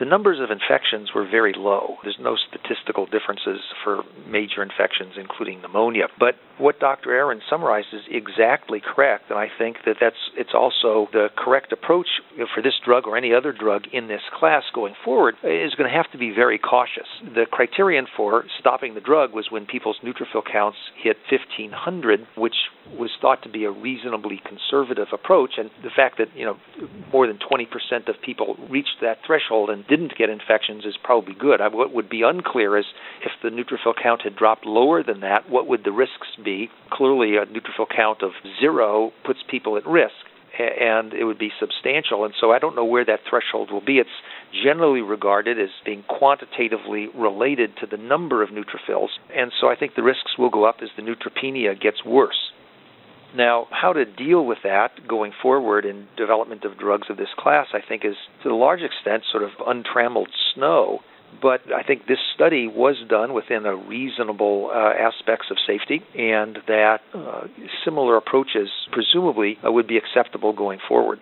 the 0.00 0.04
numbers 0.04 0.40
of 0.40 0.50
infections 0.50 1.10
were 1.14 1.28
very 1.28 1.54
low. 1.56 1.98
There's 2.02 2.18
no 2.18 2.34
statistical 2.34 3.06
differences 3.06 3.60
for 3.84 4.02
major 4.26 4.64
infections, 4.64 5.14
including 5.16 5.62
pneumonia. 5.62 6.08
But 6.18 6.34
what 6.62 6.78
Dr. 6.78 7.12
Aaron 7.12 7.40
summarized 7.50 7.88
is 7.92 8.02
exactly 8.08 8.80
correct, 8.80 9.30
and 9.30 9.38
I 9.38 9.48
think 9.58 9.78
that 9.84 9.96
that's 10.00 10.16
it's 10.36 10.54
also 10.54 11.08
the 11.12 11.28
correct 11.36 11.72
approach 11.72 12.06
for 12.54 12.62
this 12.62 12.74
drug 12.84 13.06
or 13.06 13.16
any 13.16 13.34
other 13.34 13.52
drug 13.52 13.82
in 13.92 14.06
this 14.06 14.22
class 14.38 14.62
going 14.72 14.94
forward 15.04 15.34
is 15.42 15.74
going 15.74 15.90
to 15.90 15.96
have 15.96 16.10
to 16.12 16.18
be 16.18 16.30
very 16.30 16.58
cautious. 16.58 17.08
The 17.22 17.46
criterion 17.50 18.06
for 18.16 18.44
stopping 18.60 18.94
the 18.94 19.00
drug 19.00 19.34
was 19.34 19.48
when 19.50 19.66
people's 19.66 19.98
neutrophil 20.04 20.44
counts 20.50 20.78
hit 21.02 21.16
1500, 21.30 22.26
which 22.36 22.54
was 22.98 23.10
thought 23.20 23.42
to 23.42 23.48
be 23.48 23.64
a 23.64 23.70
reasonably 23.70 24.40
conservative 24.46 25.08
approach, 25.12 25.52
and 25.58 25.70
the 25.82 25.90
fact 25.94 26.18
that 26.18 26.28
you 26.36 26.44
know 26.44 26.56
more 27.12 27.26
than 27.26 27.38
20% 27.38 27.66
of 28.08 28.14
people 28.24 28.56
reached 28.70 29.00
that 29.00 29.18
threshold 29.26 29.68
and 29.70 29.86
didn't 29.88 30.14
get 30.16 30.30
infections 30.30 30.84
is 30.84 30.94
probably 31.02 31.34
good. 31.34 31.60
What 31.72 31.92
would 31.92 32.08
be 32.08 32.22
unclear 32.22 32.78
is 32.78 32.84
if 33.24 33.32
the 33.42 33.48
neutrophil 33.48 33.94
count 34.00 34.22
had 34.22 34.36
dropped 34.36 34.64
lower 34.64 35.02
than 35.02 35.20
that, 35.20 35.50
what 35.50 35.66
would 35.66 35.82
the 35.84 35.92
risks 35.92 36.28
be? 36.44 36.51
Clearly, 36.90 37.36
a 37.36 37.46
neutrophil 37.46 37.86
count 37.94 38.22
of 38.22 38.32
zero 38.60 39.12
puts 39.24 39.40
people 39.48 39.76
at 39.76 39.86
risk 39.86 40.14
and 40.58 41.14
it 41.14 41.24
would 41.24 41.38
be 41.38 41.50
substantial. 41.58 42.24
And 42.24 42.34
so 42.38 42.52
I 42.52 42.58
don't 42.58 42.76
know 42.76 42.84
where 42.84 43.04
that 43.04 43.20
threshold 43.28 43.70
will 43.70 43.84
be. 43.84 43.98
It's 43.98 44.10
generally 44.64 45.00
regarded 45.00 45.58
as 45.58 45.70
being 45.84 46.04
quantitatively 46.08 47.08
related 47.14 47.70
to 47.80 47.86
the 47.86 47.96
number 47.96 48.42
of 48.42 48.50
neutrophils, 48.50 49.08
and 49.34 49.52
so 49.60 49.68
I 49.68 49.76
think 49.76 49.94
the 49.94 50.02
risks 50.02 50.36
will 50.38 50.50
go 50.50 50.64
up 50.64 50.76
as 50.82 50.90
the 50.96 51.02
neutropenia 51.02 51.80
gets 51.80 52.04
worse. 52.04 52.52
Now, 53.34 53.66
how 53.70 53.94
to 53.94 54.04
deal 54.04 54.44
with 54.44 54.58
that 54.62 55.08
going 55.08 55.32
forward 55.40 55.86
in 55.86 56.06
development 56.18 56.64
of 56.64 56.78
drugs 56.78 57.08
of 57.08 57.16
this 57.16 57.32
class, 57.38 57.68
I 57.72 57.80
think, 57.86 58.04
is 58.04 58.16
to 58.42 58.50
a 58.50 58.54
large 58.54 58.82
extent 58.82 59.22
sort 59.30 59.42
of 59.42 59.50
untrammeled 59.66 60.28
snow. 60.54 61.00
But 61.40 61.72
I 61.72 61.82
think 61.82 62.06
this 62.06 62.18
study 62.34 62.68
was 62.68 62.96
done 63.08 63.32
within 63.32 63.66
a 63.66 63.74
reasonable 63.74 64.70
uh, 64.72 64.78
aspects 64.78 65.46
of 65.50 65.56
safety, 65.66 66.02
and 66.14 66.58
that 66.66 67.00
uh, 67.14 67.46
similar 67.84 68.16
approaches 68.16 68.68
presumably 68.92 69.58
uh, 69.66 69.72
would 69.72 69.88
be 69.88 69.96
acceptable 69.96 70.52
going 70.52 70.78
forward. 70.88 71.20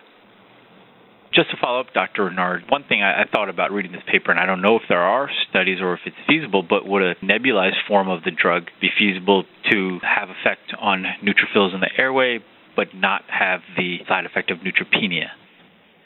Just 1.33 1.49
to 1.51 1.57
follow 1.61 1.79
up, 1.79 1.93
Dr. 1.93 2.25
Rennard, 2.29 2.69
one 2.69 2.83
thing 2.83 3.01
I, 3.01 3.21
I, 3.21 3.25
thought 3.31 3.47
about 3.47 3.71
reading 3.71 3.93
this 3.93 4.03
paper, 4.11 4.31
and 4.31 4.39
I 4.39 4.45
don't 4.45 4.61
know 4.61 4.75
if 4.75 4.81
there 4.89 5.01
are 5.01 5.29
studies 5.49 5.79
or 5.81 5.93
if 5.93 6.01
it's 6.05 6.17
feasible, 6.27 6.61
but 6.61 6.85
would 6.85 7.01
a 7.01 7.15
nebulized 7.23 7.79
form 7.87 8.09
of 8.09 8.23
the 8.23 8.31
drug 8.31 8.63
be 8.81 8.89
feasible 8.99 9.45
to 9.71 9.99
have 10.03 10.29
effect 10.29 10.73
on 10.77 11.05
neutrophils 11.23 11.73
in 11.73 11.79
the 11.79 11.89
airway, 11.97 12.39
but 12.75 12.87
not 12.93 13.21
have 13.29 13.61
the 13.77 13.99
side 14.09 14.25
effect 14.25 14.51
of 14.51 14.57
neutropenia? 14.57 15.27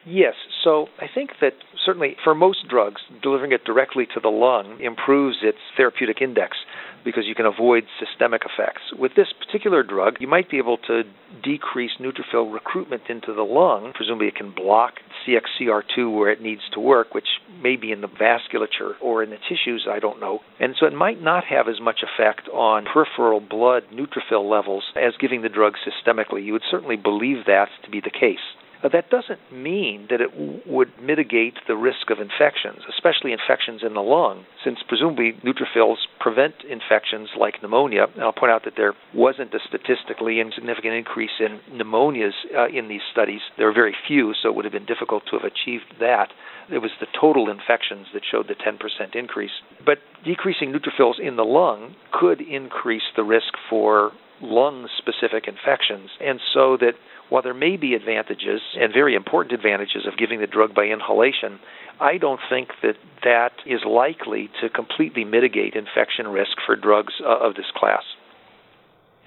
Yes. 0.06 0.36
So 0.64 0.88
I 1.00 1.08
think 1.14 1.32
that 1.42 1.54
certainly 1.84 2.16
for 2.24 2.36
most 2.36 2.68
drugs, 2.70 3.02
delivering 3.22 3.52
it 3.52 3.66
directly 3.66 4.06
to 4.14 4.20
the 4.20 4.30
lung 4.30 4.80
improves 4.80 5.38
its 5.42 5.58
therapeutic 5.76 6.22
index 6.22 6.58
because 7.04 7.26
you 7.28 7.36
can 7.36 7.46
avoid 7.46 7.84
systemic 8.00 8.42
effects. 8.46 8.82
With 8.98 9.14
this 9.16 9.28
particular 9.34 9.84
drug, 9.84 10.18
you 10.20 10.28
might 10.28 10.50
be 10.50 10.58
able 10.58 10.78
to 10.88 11.04
decrease 11.44 11.92
neutrophil 12.00 12.52
recruitment 12.52 13.04
into 13.10 13.34
the 13.34 13.44
lung. 13.44 13.94
Presumably, 13.94 14.28
it 14.28 14.36
can 14.36 14.52
block 14.52 14.94
CXCR2 15.26 16.16
where 16.16 16.32
it 16.32 16.42
needs 16.42 16.62
to 16.74 16.80
work, 16.80 17.14
which 17.14 17.28
may 17.62 17.76
be 17.76 17.92
in 17.92 18.02
the 18.02 18.08
vasculature 18.08 18.94
or 19.02 19.24
in 19.24 19.30
the 19.30 19.38
tissues, 19.38 19.88
I 19.90 20.00
don't 20.00 20.20
know. 20.20 20.40
And 20.60 20.76
so 20.80 20.88
it 20.88 20.94
might 20.94 21.22
not 21.22 21.46
have 21.46 21.68
as 21.68 21.80
much 21.80 22.02
effect 22.02 22.48
on 22.50 22.86
peripheral 22.86 23.40
blood 23.40 23.84
neutrophil 23.94 24.50
levels 24.50 24.84
as 24.96 25.14
giving 25.20 25.42
the 25.42 25.50
drug 25.50 25.74
systemically. 25.86 26.44
You 26.44 26.54
would 26.54 26.64
certainly 26.70 26.96
believe 26.96 27.46
that 27.46 27.70
to 27.84 27.92
be 27.92 28.02
the 28.02 28.12
case. 28.12 28.40
But 28.86 28.92
that 28.92 29.10
doesn't 29.10 29.42
mean 29.52 30.06
that 30.12 30.22
it 30.22 30.30
w- 30.30 30.62
would 30.68 30.92
mitigate 31.02 31.56
the 31.68 31.76
risk 31.76 32.12
of 32.12 32.20
infections, 32.20 32.86
especially 32.88 33.34
infections 33.34 33.82
in 33.82 33.96
the 33.96 34.06
lung, 34.06 34.46
since 34.64 34.78
presumably 34.88 35.34
neutrophils 35.42 36.06
prevent 36.20 36.54
infections 36.70 37.30
like 37.36 37.64
pneumonia. 37.64 38.06
And 38.14 38.22
I'll 38.22 38.32
point 38.32 38.52
out 38.52 38.64
that 38.66 38.78
there 38.78 38.94
wasn't 39.12 39.56
a 39.56 39.60
statistically 39.68 40.40
insignificant 40.40 40.94
increase 40.94 41.34
in 41.40 41.62
pneumonias 41.74 42.38
uh, 42.56 42.68
in 42.68 42.88
these 42.88 43.02
studies. 43.12 43.42
There 43.58 43.66
were 43.66 43.74
very 43.74 43.96
few, 44.08 44.36
so 44.40 44.50
it 44.50 44.56
would 44.56 44.66
have 44.66 44.72
been 44.72 44.86
difficult 44.86 45.24
to 45.32 45.40
have 45.40 45.50
achieved 45.50 45.98
that. 46.00 46.30
It 46.70 46.78
was 46.78 46.92
the 47.00 47.08
total 47.20 47.50
infections 47.50 48.06
that 48.14 48.22
showed 48.22 48.48
the 48.48 48.54
10% 48.54 48.78
increase. 49.16 49.66
But 49.84 49.98
decreasing 50.24 50.72
neutrophils 50.72 51.20
in 51.20 51.38
the 51.38 51.44
lung 51.44 51.96
could 52.12 52.40
increase 52.40 53.10
the 53.16 53.24
risk 53.24 53.58
for 53.68 54.12
lung 54.42 54.88
specific 54.98 55.48
infections. 55.48 56.10
And 56.20 56.40
so 56.54 56.78
that 56.78 56.94
while 57.30 57.42
there 57.42 57.54
may 57.54 57.78
be 57.78 57.94
advantages 57.94 58.62
and 58.80 58.94
very 58.94 59.16
important 59.16 59.54
advantages 59.54 60.06
of 60.06 60.18
giving 60.18 60.40
the 60.40 60.48
drug 60.48 60.76
by 60.76 60.86
inhalation, 60.86 61.60
I 62.00 62.18
don't 62.18 62.42
think 62.50 62.70
that 62.84 62.96
that 63.24 63.54
is 63.66 63.82
likely 63.88 64.50
to 64.62 64.70
completely 64.70 65.24
mitigate 65.24 65.76
infection 65.76 66.28
risk 66.28 66.58
for 66.66 66.76
drugs 66.76 67.14
uh, 67.24 67.38
of 67.40 67.56
this 67.56 67.66
class. 67.76 68.04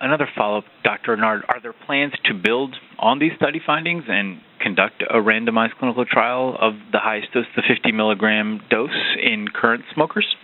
Another 0.01 0.29
follow 0.37 0.59
up, 0.59 0.65
Dr. 0.85 1.17
Rennard, 1.17 1.43
are 1.49 1.61
there 1.61 1.73
plans 1.73 2.13
to 2.27 2.35
build 2.35 2.77
on 3.01 3.19
these 3.19 3.33
study 3.37 3.61
findings 3.65 4.05
and 4.07 4.41
conduct 4.61 5.03
a 5.03 5.17
randomized 5.17 5.77
clinical 5.79 6.05
trial 6.05 6.57
of 6.61 6.75
the 6.93 7.01
highest 7.01 7.33
dose, 7.33 7.47
the 7.57 7.63
50 7.67 7.91
milligram 7.93 8.61
dose, 8.71 8.91
in 9.21 9.49
current 9.49 9.85
smokers? 9.95 10.37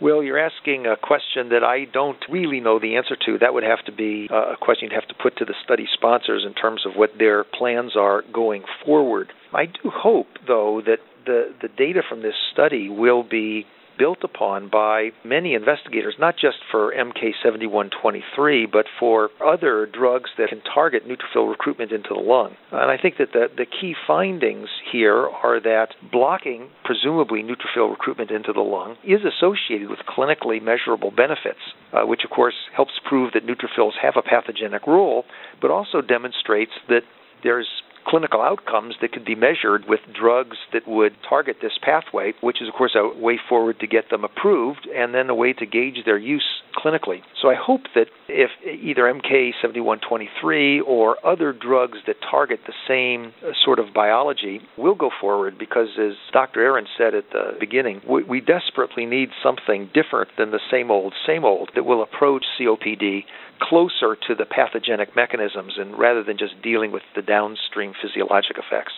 Well, 0.00 0.22
you're 0.22 0.38
asking 0.38 0.86
a 0.86 0.96
question 0.96 1.48
that 1.48 1.64
I 1.64 1.84
don't 1.84 2.18
really 2.30 2.60
know 2.60 2.78
the 2.78 2.96
answer 2.96 3.16
to. 3.26 3.38
That 3.38 3.52
would 3.52 3.64
have 3.64 3.84
to 3.86 3.92
be 3.92 4.28
uh, 4.30 4.52
a 4.52 4.56
question 4.56 4.90
you'd 4.90 4.94
have 4.94 5.08
to 5.08 5.14
put 5.20 5.36
to 5.38 5.44
the 5.44 5.54
study 5.64 5.86
sponsors 5.92 6.44
in 6.46 6.54
terms 6.54 6.86
of 6.86 6.92
what 6.94 7.10
their 7.18 7.42
plans 7.42 7.96
are 7.96 8.22
going 8.32 8.62
forward. 8.84 9.32
I 9.52 9.66
do 9.66 9.90
hope, 9.92 10.28
though, 10.46 10.80
that 10.86 10.98
the, 11.26 11.52
the 11.60 11.68
data 11.68 12.02
from 12.08 12.22
this 12.22 12.34
study 12.52 12.88
will 12.88 13.24
be 13.24 13.66
built 13.98 14.18
upon 14.22 14.68
by 14.70 15.10
many 15.24 15.54
investigators, 15.54 16.14
not 16.18 16.36
just 16.36 16.58
for 16.70 16.94
MK7123, 16.94 18.70
but 18.70 18.86
for 18.98 19.30
other 19.44 19.86
drugs 19.86 20.30
that 20.38 20.48
can 20.50 20.62
target 20.62 21.02
neutrophil 21.06 21.48
recruitment 21.48 21.92
into 21.92 22.10
the 22.10 22.20
lung. 22.20 22.56
And 22.72 22.90
I 22.90 22.96
think 22.96 23.16
that 23.18 23.32
the, 23.32 23.48
the 23.54 23.66
key 23.66 23.94
findings 24.06 24.68
here 24.90 25.28
are 25.28 25.60
that 25.60 25.88
blocking, 26.12 26.70
presumably, 26.84 27.42
neutrophil 27.42 27.90
recruitment 27.90 28.30
into 28.30 28.52
the 28.52 28.60
lung 28.60 28.96
is 29.04 29.20
associated 29.24 29.90
with 29.90 30.00
clinically 30.08 30.62
measurable 30.62 31.10
benefits, 31.10 31.60
uh, 31.92 32.06
which, 32.06 32.22
of 32.24 32.30
course, 32.30 32.54
helps 32.74 32.92
prove 33.06 33.32
that 33.32 33.46
neutrophils 33.46 33.92
have 34.00 34.14
a 34.16 34.22
pathogenic 34.22 34.86
role, 34.86 35.24
but 35.60 35.70
also 35.70 36.00
demonstrates 36.00 36.72
that 36.88 37.02
there's 37.42 37.68
clinical 38.08 38.40
outcomes 38.40 38.94
that 39.00 39.12
could 39.12 39.24
be 39.24 39.34
measured 39.34 39.84
with 39.86 40.00
drugs 40.18 40.56
that 40.72 40.88
would 40.88 41.14
target 41.28 41.56
this 41.60 41.78
pathway, 41.82 42.32
which 42.40 42.62
is, 42.62 42.68
of 42.68 42.74
course, 42.74 42.96
a 42.96 43.18
way 43.18 43.38
forward 43.48 43.78
to 43.80 43.86
get 43.86 44.10
them 44.10 44.24
approved 44.24 44.88
and 44.94 45.14
then 45.14 45.28
a 45.28 45.34
way 45.34 45.52
to 45.52 45.66
gauge 45.66 45.98
their 46.04 46.18
use 46.18 46.46
clinically. 46.76 47.20
So 47.40 47.48
I 47.50 47.54
hope 47.54 47.82
that 47.94 48.06
if 48.28 48.50
either 48.64 49.02
MK7123 49.02 50.80
or 50.86 51.16
other 51.26 51.52
drugs 51.52 51.98
that 52.06 52.16
target 52.30 52.60
the 52.66 52.72
same 52.86 53.32
uh, 53.42 53.52
sort 53.64 53.78
of 53.78 53.92
biology 53.94 54.60
will 54.76 54.94
go 54.94 55.10
forward 55.20 55.58
because, 55.58 55.88
as 55.98 56.12
Dr. 56.32 56.60
Aaron 56.62 56.86
said 56.96 57.14
at 57.14 57.30
the 57.30 57.56
beginning, 57.58 58.00
we, 58.08 58.22
we 58.22 58.40
desperately 58.40 59.06
need 59.06 59.30
something 59.42 59.90
different 59.92 60.30
than 60.38 60.50
the 60.50 60.60
same 60.70 60.90
old, 60.90 61.14
same 61.26 61.44
old 61.44 61.70
that 61.74 61.84
will 61.84 62.02
approach 62.02 62.44
COPD 62.58 63.24
closer 63.60 64.16
to 64.28 64.34
the 64.34 64.44
pathogenic 64.44 65.14
mechanisms 65.16 65.74
and 65.78 65.98
rather 65.98 66.22
than 66.22 66.38
just 66.38 66.60
dealing 66.62 66.92
with 66.92 67.02
the 67.14 67.22
downstream 67.22 67.92
physiologic 68.00 68.56
effects. 68.58 68.92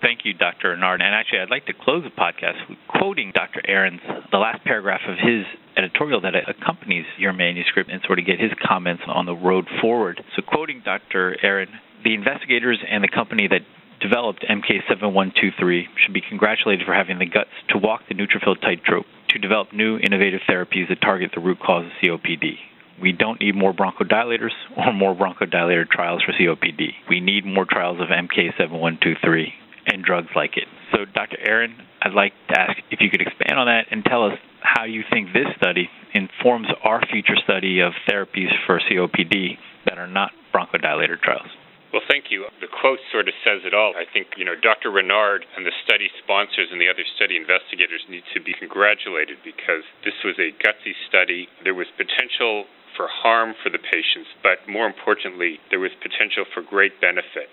Thank 0.00 0.20
you, 0.24 0.32
Dr. 0.32 0.76
Rennard. 0.76 1.02
And 1.02 1.14
actually, 1.14 1.40
I'd 1.40 1.50
like 1.50 1.66
to 1.66 1.72
close 1.74 2.04
the 2.04 2.10
podcast 2.10 2.54
quoting 2.86 3.32
Dr. 3.34 3.60
Aaron's, 3.66 4.00
the 4.30 4.38
last 4.38 4.62
paragraph 4.64 5.00
of 5.08 5.18
his 5.18 5.44
editorial 5.76 6.20
that 6.20 6.34
accompanies 6.34 7.04
your 7.18 7.32
manuscript 7.32 7.90
and 7.90 8.00
sort 8.06 8.18
of 8.18 8.26
get 8.26 8.38
his 8.38 8.52
comments 8.64 9.02
on 9.06 9.26
the 9.26 9.34
road 9.34 9.66
forward. 9.80 10.22
So, 10.36 10.42
quoting 10.42 10.82
Dr. 10.84 11.36
Aaron, 11.42 11.68
the 12.04 12.14
investigators 12.14 12.78
and 12.88 13.02
the 13.02 13.08
company 13.08 13.48
that 13.48 13.62
developed 14.00 14.44
MK7123 14.48 15.82
should 15.96 16.14
be 16.14 16.20
congratulated 16.20 16.86
for 16.86 16.94
having 16.94 17.18
the 17.18 17.26
guts 17.26 17.50
to 17.70 17.78
walk 17.78 18.02
the 18.08 18.14
neutrophil 18.14 18.60
tightrope 18.60 19.06
to 19.30 19.38
develop 19.38 19.72
new 19.72 19.98
innovative 19.98 20.40
therapies 20.48 20.88
that 20.88 21.00
target 21.00 21.32
the 21.34 21.40
root 21.40 21.58
cause 21.58 21.86
of 21.86 21.92
COPD. 22.02 22.54
We 23.00 23.12
don't 23.12 23.40
need 23.40 23.54
more 23.54 23.72
bronchodilators 23.72 24.52
or 24.76 24.92
more 24.92 25.14
bronchodilator 25.14 25.88
trials 25.88 26.22
for 26.22 26.32
COPD. 26.32 26.88
We 27.08 27.20
need 27.20 27.46
more 27.46 27.64
trials 27.64 28.00
of 28.00 28.08
MK7123 28.08 29.46
and 29.86 30.04
drugs 30.04 30.28
like 30.34 30.56
it. 30.56 30.68
So 30.92 31.04
Dr. 31.04 31.38
Aaron, 31.40 31.74
I'd 32.02 32.12
like 32.12 32.32
to 32.48 32.60
ask 32.60 32.78
if 32.90 33.00
you 33.00 33.10
could 33.10 33.22
expand 33.22 33.58
on 33.58 33.66
that 33.66 33.86
and 33.90 34.04
tell 34.04 34.24
us 34.26 34.38
how 34.60 34.84
you 34.84 35.02
think 35.10 35.32
this 35.32 35.46
study 35.56 35.88
informs 36.14 36.68
our 36.82 37.00
future 37.10 37.36
study 37.44 37.80
of 37.80 37.92
therapies 38.08 38.50
for 38.66 38.80
COPD 38.80 39.58
that 39.86 39.98
are 39.98 40.08
not 40.08 40.32
bronchodilator 40.52 41.20
trials. 41.20 41.48
Well, 41.92 42.04
thank 42.04 42.28
you. 42.28 42.44
The 42.60 42.68
quote 42.68 43.00
sort 43.08 43.32
of 43.32 43.34
says 43.40 43.64
it 43.64 43.72
all. 43.72 43.96
I 43.96 44.04
think, 44.12 44.36
you 44.36 44.44
know, 44.44 44.52
Dr. 44.52 44.92
Rennard 44.92 45.48
and 45.56 45.64
the 45.64 45.72
study 45.88 46.12
sponsors 46.20 46.68
and 46.68 46.76
the 46.76 46.88
other 46.92 47.04
study 47.16 47.40
investigators 47.40 48.04
need 48.12 48.28
to 48.36 48.44
be 48.44 48.52
congratulated 48.52 49.40
because 49.40 49.88
this 50.04 50.12
was 50.20 50.36
a 50.36 50.52
gutsy 50.60 50.92
study. 51.08 51.48
There 51.64 51.72
was 51.72 51.88
potential 51.96 52.68
for 52.98 53.06
harm 53.06 53.54
for 53.62 53.70
the 53.70 53.78
patients, 53.78 54.26
but 54.42 54.58
more 54.66 54.84
importantly, 54.84 55.62
there 55.70 55.78
was 55.78 55.94
potential 56.02 56.44
for 56.52 56.60
great 56.60 57.00
benefit. 57.00 57.46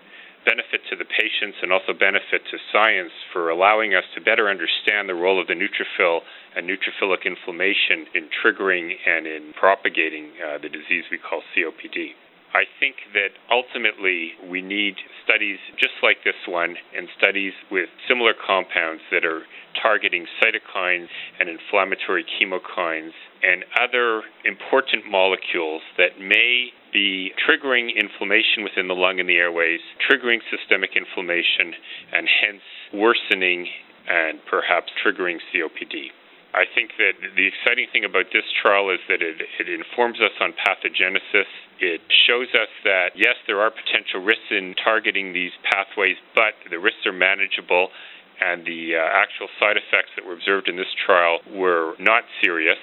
Benefit 0.43 0.81
to 0.89 0.97
the 0.97 1.05
patients 1.05 1.61
and 1.61 1.71
also 1.71 1.93
benefit 1.93 2.41
to 2.49 2.57
science 2.73 3.13
for 3.31 3.49
allowing 3.49 3.93
us 3.93 4.03
to 4.15 4.21
better 4.21 4.49
understand 4.49 5.07
the 5.07 5.13
role 5.13 5.39
of 5.39 5.45
the 5.45 5.53
neutrophil 5.53 6.21
and 6.57 6.67
neutrophilic 6.67 7.25
inflammation 7.25 8.09
in 8.17 8.27
triggering 8.33 8.97
and 9.05 9.25
in 9.25 9.53
propagating 9.53 10.33
uh, 10.41 10.57
the 10.57 10.69
disease 10.69 11.05
we 11.09 11.17
call 11.17 11.41
COPD. 11.53 12.17
I 12.55 12.63
think 12.79 12.95
that 13.11 13.35
ultimately 13.51 14.31
we 14.47 14.61
need 14.61 14.95
studies 15.27 15.59
just 15.75 15.99
like 16.01 16.23
this 16.23 16.39
one 16.47 16.77
and 16.95 17.09
studies 17.17 17.51
with 17.69 17.89
similar 18.07 18.31
compounds 18.31 19.03
that 19.11 19.25
are 19.25 19.43
targeting 19.83 20.25
cytokines 20.39 21.11
and 21.37 21.49
inflammatory 21.49 22.23
chemokines 22.23 23.11
and 23.43 23.65
other 23.75 24.23
important 24.45 25.03
molecules 25.03 25.81
that 25.97 26.15
may 26.17 26.71
be 26.93 27.33
triggering 27.43 27.91
inflammation 27.91 28.63
within 28.63 28.87
the 28.87 28.95
lung 28.95 29.19
and 29.19 29.27
the 29.27 29.35
airways, 29.35 29.81
triggering 29.99 30.39
systemic 30.47 30.91
inflammation, 30.95 31.75
and 32.15 32.23
hence 32.39 32.63
worsening 32.93 33.67
and 34.07 34.39
perhaps 34.49 34.87
triggering 35.03 35.39
COPD. 35.51 36.07
I 36.55 36.63
think 36.71 36.95
that 36.95 37.19
the 37.35 37.45
exciting 37.51 37.91
thing 37.91 38.07
about 38.07 38.31
this 38.31 38.47
trial 38.63 38.87
is 38.87 39.03
that 39.11 39.19
it, 39.19 39.43
it 39.43 39.67
informs 39.67 40.23
us 40.23 40.31
on 40.39 40.55
pathogenesis. 40.55 41.51
It 41.83 41.99
shows 42.25 42.47
us 42.55 42.71
that, 42.87 43.11
yes, 43.13 43.35
there 43.45 43.59
are 43.59 43.69
potential 43.69 44.23
risks 44.23 44.47
in 44.51 44.73
targeting 44.79 45.33
these 45.35 45.51
pathways, 45.67 46.15
but 46.33 46.55
the 46.71 46.79
risks 46.79 47.03
are 47.05 47.11
manageable, 47.11 47.91
and 48.39 48.63
the 48.63 48.95
uh, 48.95 49.03
actual 49.03 49.51
side 49.59 49.75
effects 49.75 50.15
that 50.15 50.23
were 50.23 50.31
observed 50.31 50.71
in 50.71 50.79
this 50.79 50.91
trial 51.05 51.43
were 51.51 51.93
not 51.99 52.23
serious 52.39 52.79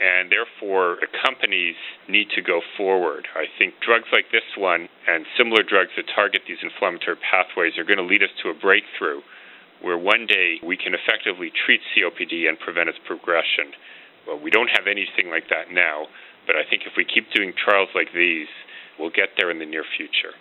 and 0.00 0.32
therefore 0.32 0.96
companies 1.22 1.76
need 2.08 2.28
to 2.34 2.40
go 2.40 2.64
forward. 2.76 3.28
I 3.36 3.44
think 3.60 3.74
drugs 3.84 4.08
like 4.12 4.32
this 4.32 4.48
one 4.56 4.88
and 5.06 5.26
similar 5.36 5.62
drugs 5.62 5.92
that 6.00 6.08
target 6.14 6.48
these 6.48 6.64
inflammatory 6.64 7.20
pathways 7.20 7.76
are 7.76 7.84
going 7.84 8.00
to 8.00 8.08
lead 8.08 8.24
us 8.24 8.32
to 8.42 8.48
a 8.48 8.56
breakthrough 8.56 9.20
where 9.82 9.98
one 9.98 10.26
day 10.26 10.60
we 10.62 10.76
can 10.76 10.94
effectively 10.94 11.50
treat 11.50 11.80
COPD 11.96 12.48
and 12.48 12.58
prevent 12.58 12.88
its 12.88 12.98
progression. 13.06 13.72
Well, 14.26 14.38
we 14.38 14.50
don't 14.50 14.68
have 14.68 14.86
anything 14.86 15.30
like 15.30 15.48
that 15.48 15.72
now, 15.72 16.06
but 16.46 16.56
I 16.56 16.68
think 16.68 16.82
if 16.86 16.92
we 16.96 17.04
keep 17.04 17.32
doing 17.32 17.52
trials 17.56 17.88
like 17.94 18.12
these, 18.14 18.48
we'll 18.98 19.14
get 19.14 19.36
there 19.36 19.50
in 19.50 19.58
the 19.58 19.66
near 19.66 19.84
future. 19.96 20.36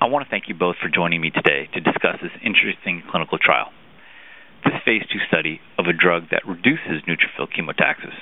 I 0.00 0.08
want 0.08 0.24
to 0.24 0.30
thank 0.30 0.48
you 0.48 0.54
both 0.54 0.76
for 0.80 0.88
joining 0.88 1.20
me 1.20 1.30
today 1.30 1.68
to 1.74 1.80
discuss 1.80 2.16
this 2.22 2.32
interesting 2.40 3.04
clinical 3.10 3.36
trial. 3.36 3.68
This 4.64 4.76
phase 4.84 5.04
2 5.12 5.18
study 5.28 5.60
of 5.78 5.86
a 5.86 5.92
drug 5.92 6.32
that 6.32 6.44
reduces 6.48 7.04
neutrophil 7.04 7.48
chemotaxis 7.52 8.16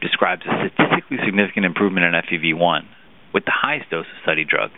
describes 0.00 0.42
a 0.46 0.70
statistically 0.74 1.18
significant 1.24 1.66
improvement 1.66 2.06
in 2.06 2.18
FEV1 2.26 2.82
with 3.34 3.44
the 3.44 3.54
highest 3.54 3.90
dose 3.90 4.06
of 4.06 4.22
study 4.22 4.44
drug 4.44 4.70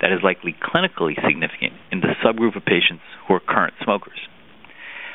that 0.00 0.12
is 0.12 0.22
likely 0.22 0.54
clinically 0.54 1.14
significant 1.26 1.74
in 1.92 2.00
the 2.00 2.14
subgroup 2.24 2.56
of 2.56 2.64
patients 2.64 3.02
who 3.26 3.34
are 3.34 3.40
current 3.40 3.74
smokers. 3.82 4.18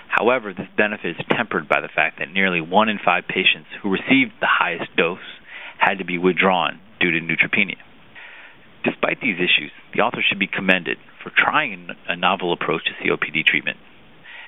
However, 0.07 0.53
this 0.53 0.67
benefit 0.77 1.17
is 1.19 1.25
tempered 1.35 1.67
by 1.67 1.81
the 1.81 1.89
fact 1.93 2.19
that 2.19 2.31
nearly 2.31 2.61
one 2.61 2.87
in 2.87 2.99
five 3.03 3.27
patients 3.27 3.67
who 3.81 3.91
received 3.91 4.31
the 4.39 4.47
highest 4.47 4.95
dose 4.95 5.19
had 5.77 5.97
to 5.97 6.05
be 6.05 6.17
withdrawn 6.17 6.79
due 6.99 7.11
to 7.11 7.19
neutropenia. 7.19 7.81
Despite 8.85 9.19
these 9.19 9.37
issues, 9.37 9.71
the 9.93 10.01
author 10.01 10.21
should 10.21 10.39
be 10.39 10.47
commended 10.47 10.97
for 11.21 11.31
trying 11.35 11.89
a 12.07 12.15
novel 12.15 12.53
approach 12.53 12.83
to 12.85 12.93
COPD 13.03 13.45
treatment. 13.45 13.77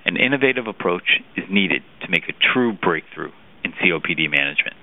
An 0.06 0.16
innovative 0.16 0.68
approach 0.68 1.20
is 1.36 1.44
needed 1.50 1.82
to 2.02 2.10
make 2.10 2.30
a 2.30 2.54
true 2.54 2.72
breakthrough 2.72 3.32
in 3.64 3.74
COPD 3.74 4.30
management. 4.30 4.78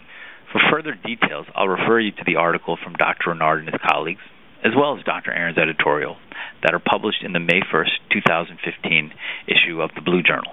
For 0.52 0.60
further 0.70 0.92
details, 0.92 1.46
I'll 1.54 1.68
refer 1.68 2.00
you 2.00 2.10
to 2.12 2.24
the 2.26 2.36
article 2.36 2.76
from 2.76 2.94
Dr. 2.94 3.30
Rennard 3.30 3.60
and 3.60 3.68
his 3.68 3.80
colleagues 3.80 4.20
as 4.64 4.72
well 4.76 4.96
as 4.96 5.04
Dr. 5.04 5.30
Aaron's 5.30 5.58
editorial, 5.58 6.16
that 6.62 6.74
are 6.74 6.80
published 6.80 7.22
in 7.22 7.32
the 7.32 7.40
May 7.40 7.60
1st, 7.60 8.00
2015 8.10 9.12
issue 9.46 9.82
of 9.82 9.90
the 9.94 10.00
Blue 10.00 10.22
Journal. 10.22 10.52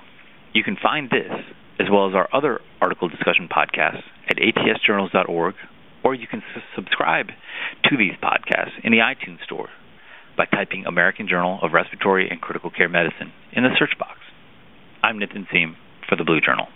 You 0.54 0.64
can 0.64 0.76
find 0.76 1.10
this, 1.10 1.32
as 1.80 1.88
well 1.90 2.10
as 2.10 2.14
our 2.14 2.28
other 2.34 2.60
article 2.82 3.08
discussion 3.08 3.48
podcasts, 3.48 4.04
at 4.30 4.38
atsjournals.org, 4.38 5.56
or 6.04 6.14
you 6.14 6.28
can 6.28 6.44
subscribe 6.76 7.28
to 7.86 7.98
these 7.98 8.14
podcasts 8.22 8.74
in 8.84 8.92
the 8.92 9.00
iTunes 9.00 9.44
Store 9.46 9.70
by 10.36 10.46
typing 10.46 10.86
American 10.86 11.28
Journal 11.28 11.60
of 11.62 11.74
Respiratory 11.74 12.30
and 12.30 12.42
Critical 12.42 12.70
Care 12.70 12.90
Medicine 12.90 13.32
in 13.54 13.64
the 13.64 13.70
search 13.78 13.98
box. 13.98 14.20
I'm 15.04 15.20
Nitin 15.20 15.46
Seam 15.52 15.78
for 16.10 16.16
the 16.16 16.24
Blue 16.24 16.42
Journal. 16.42 16.68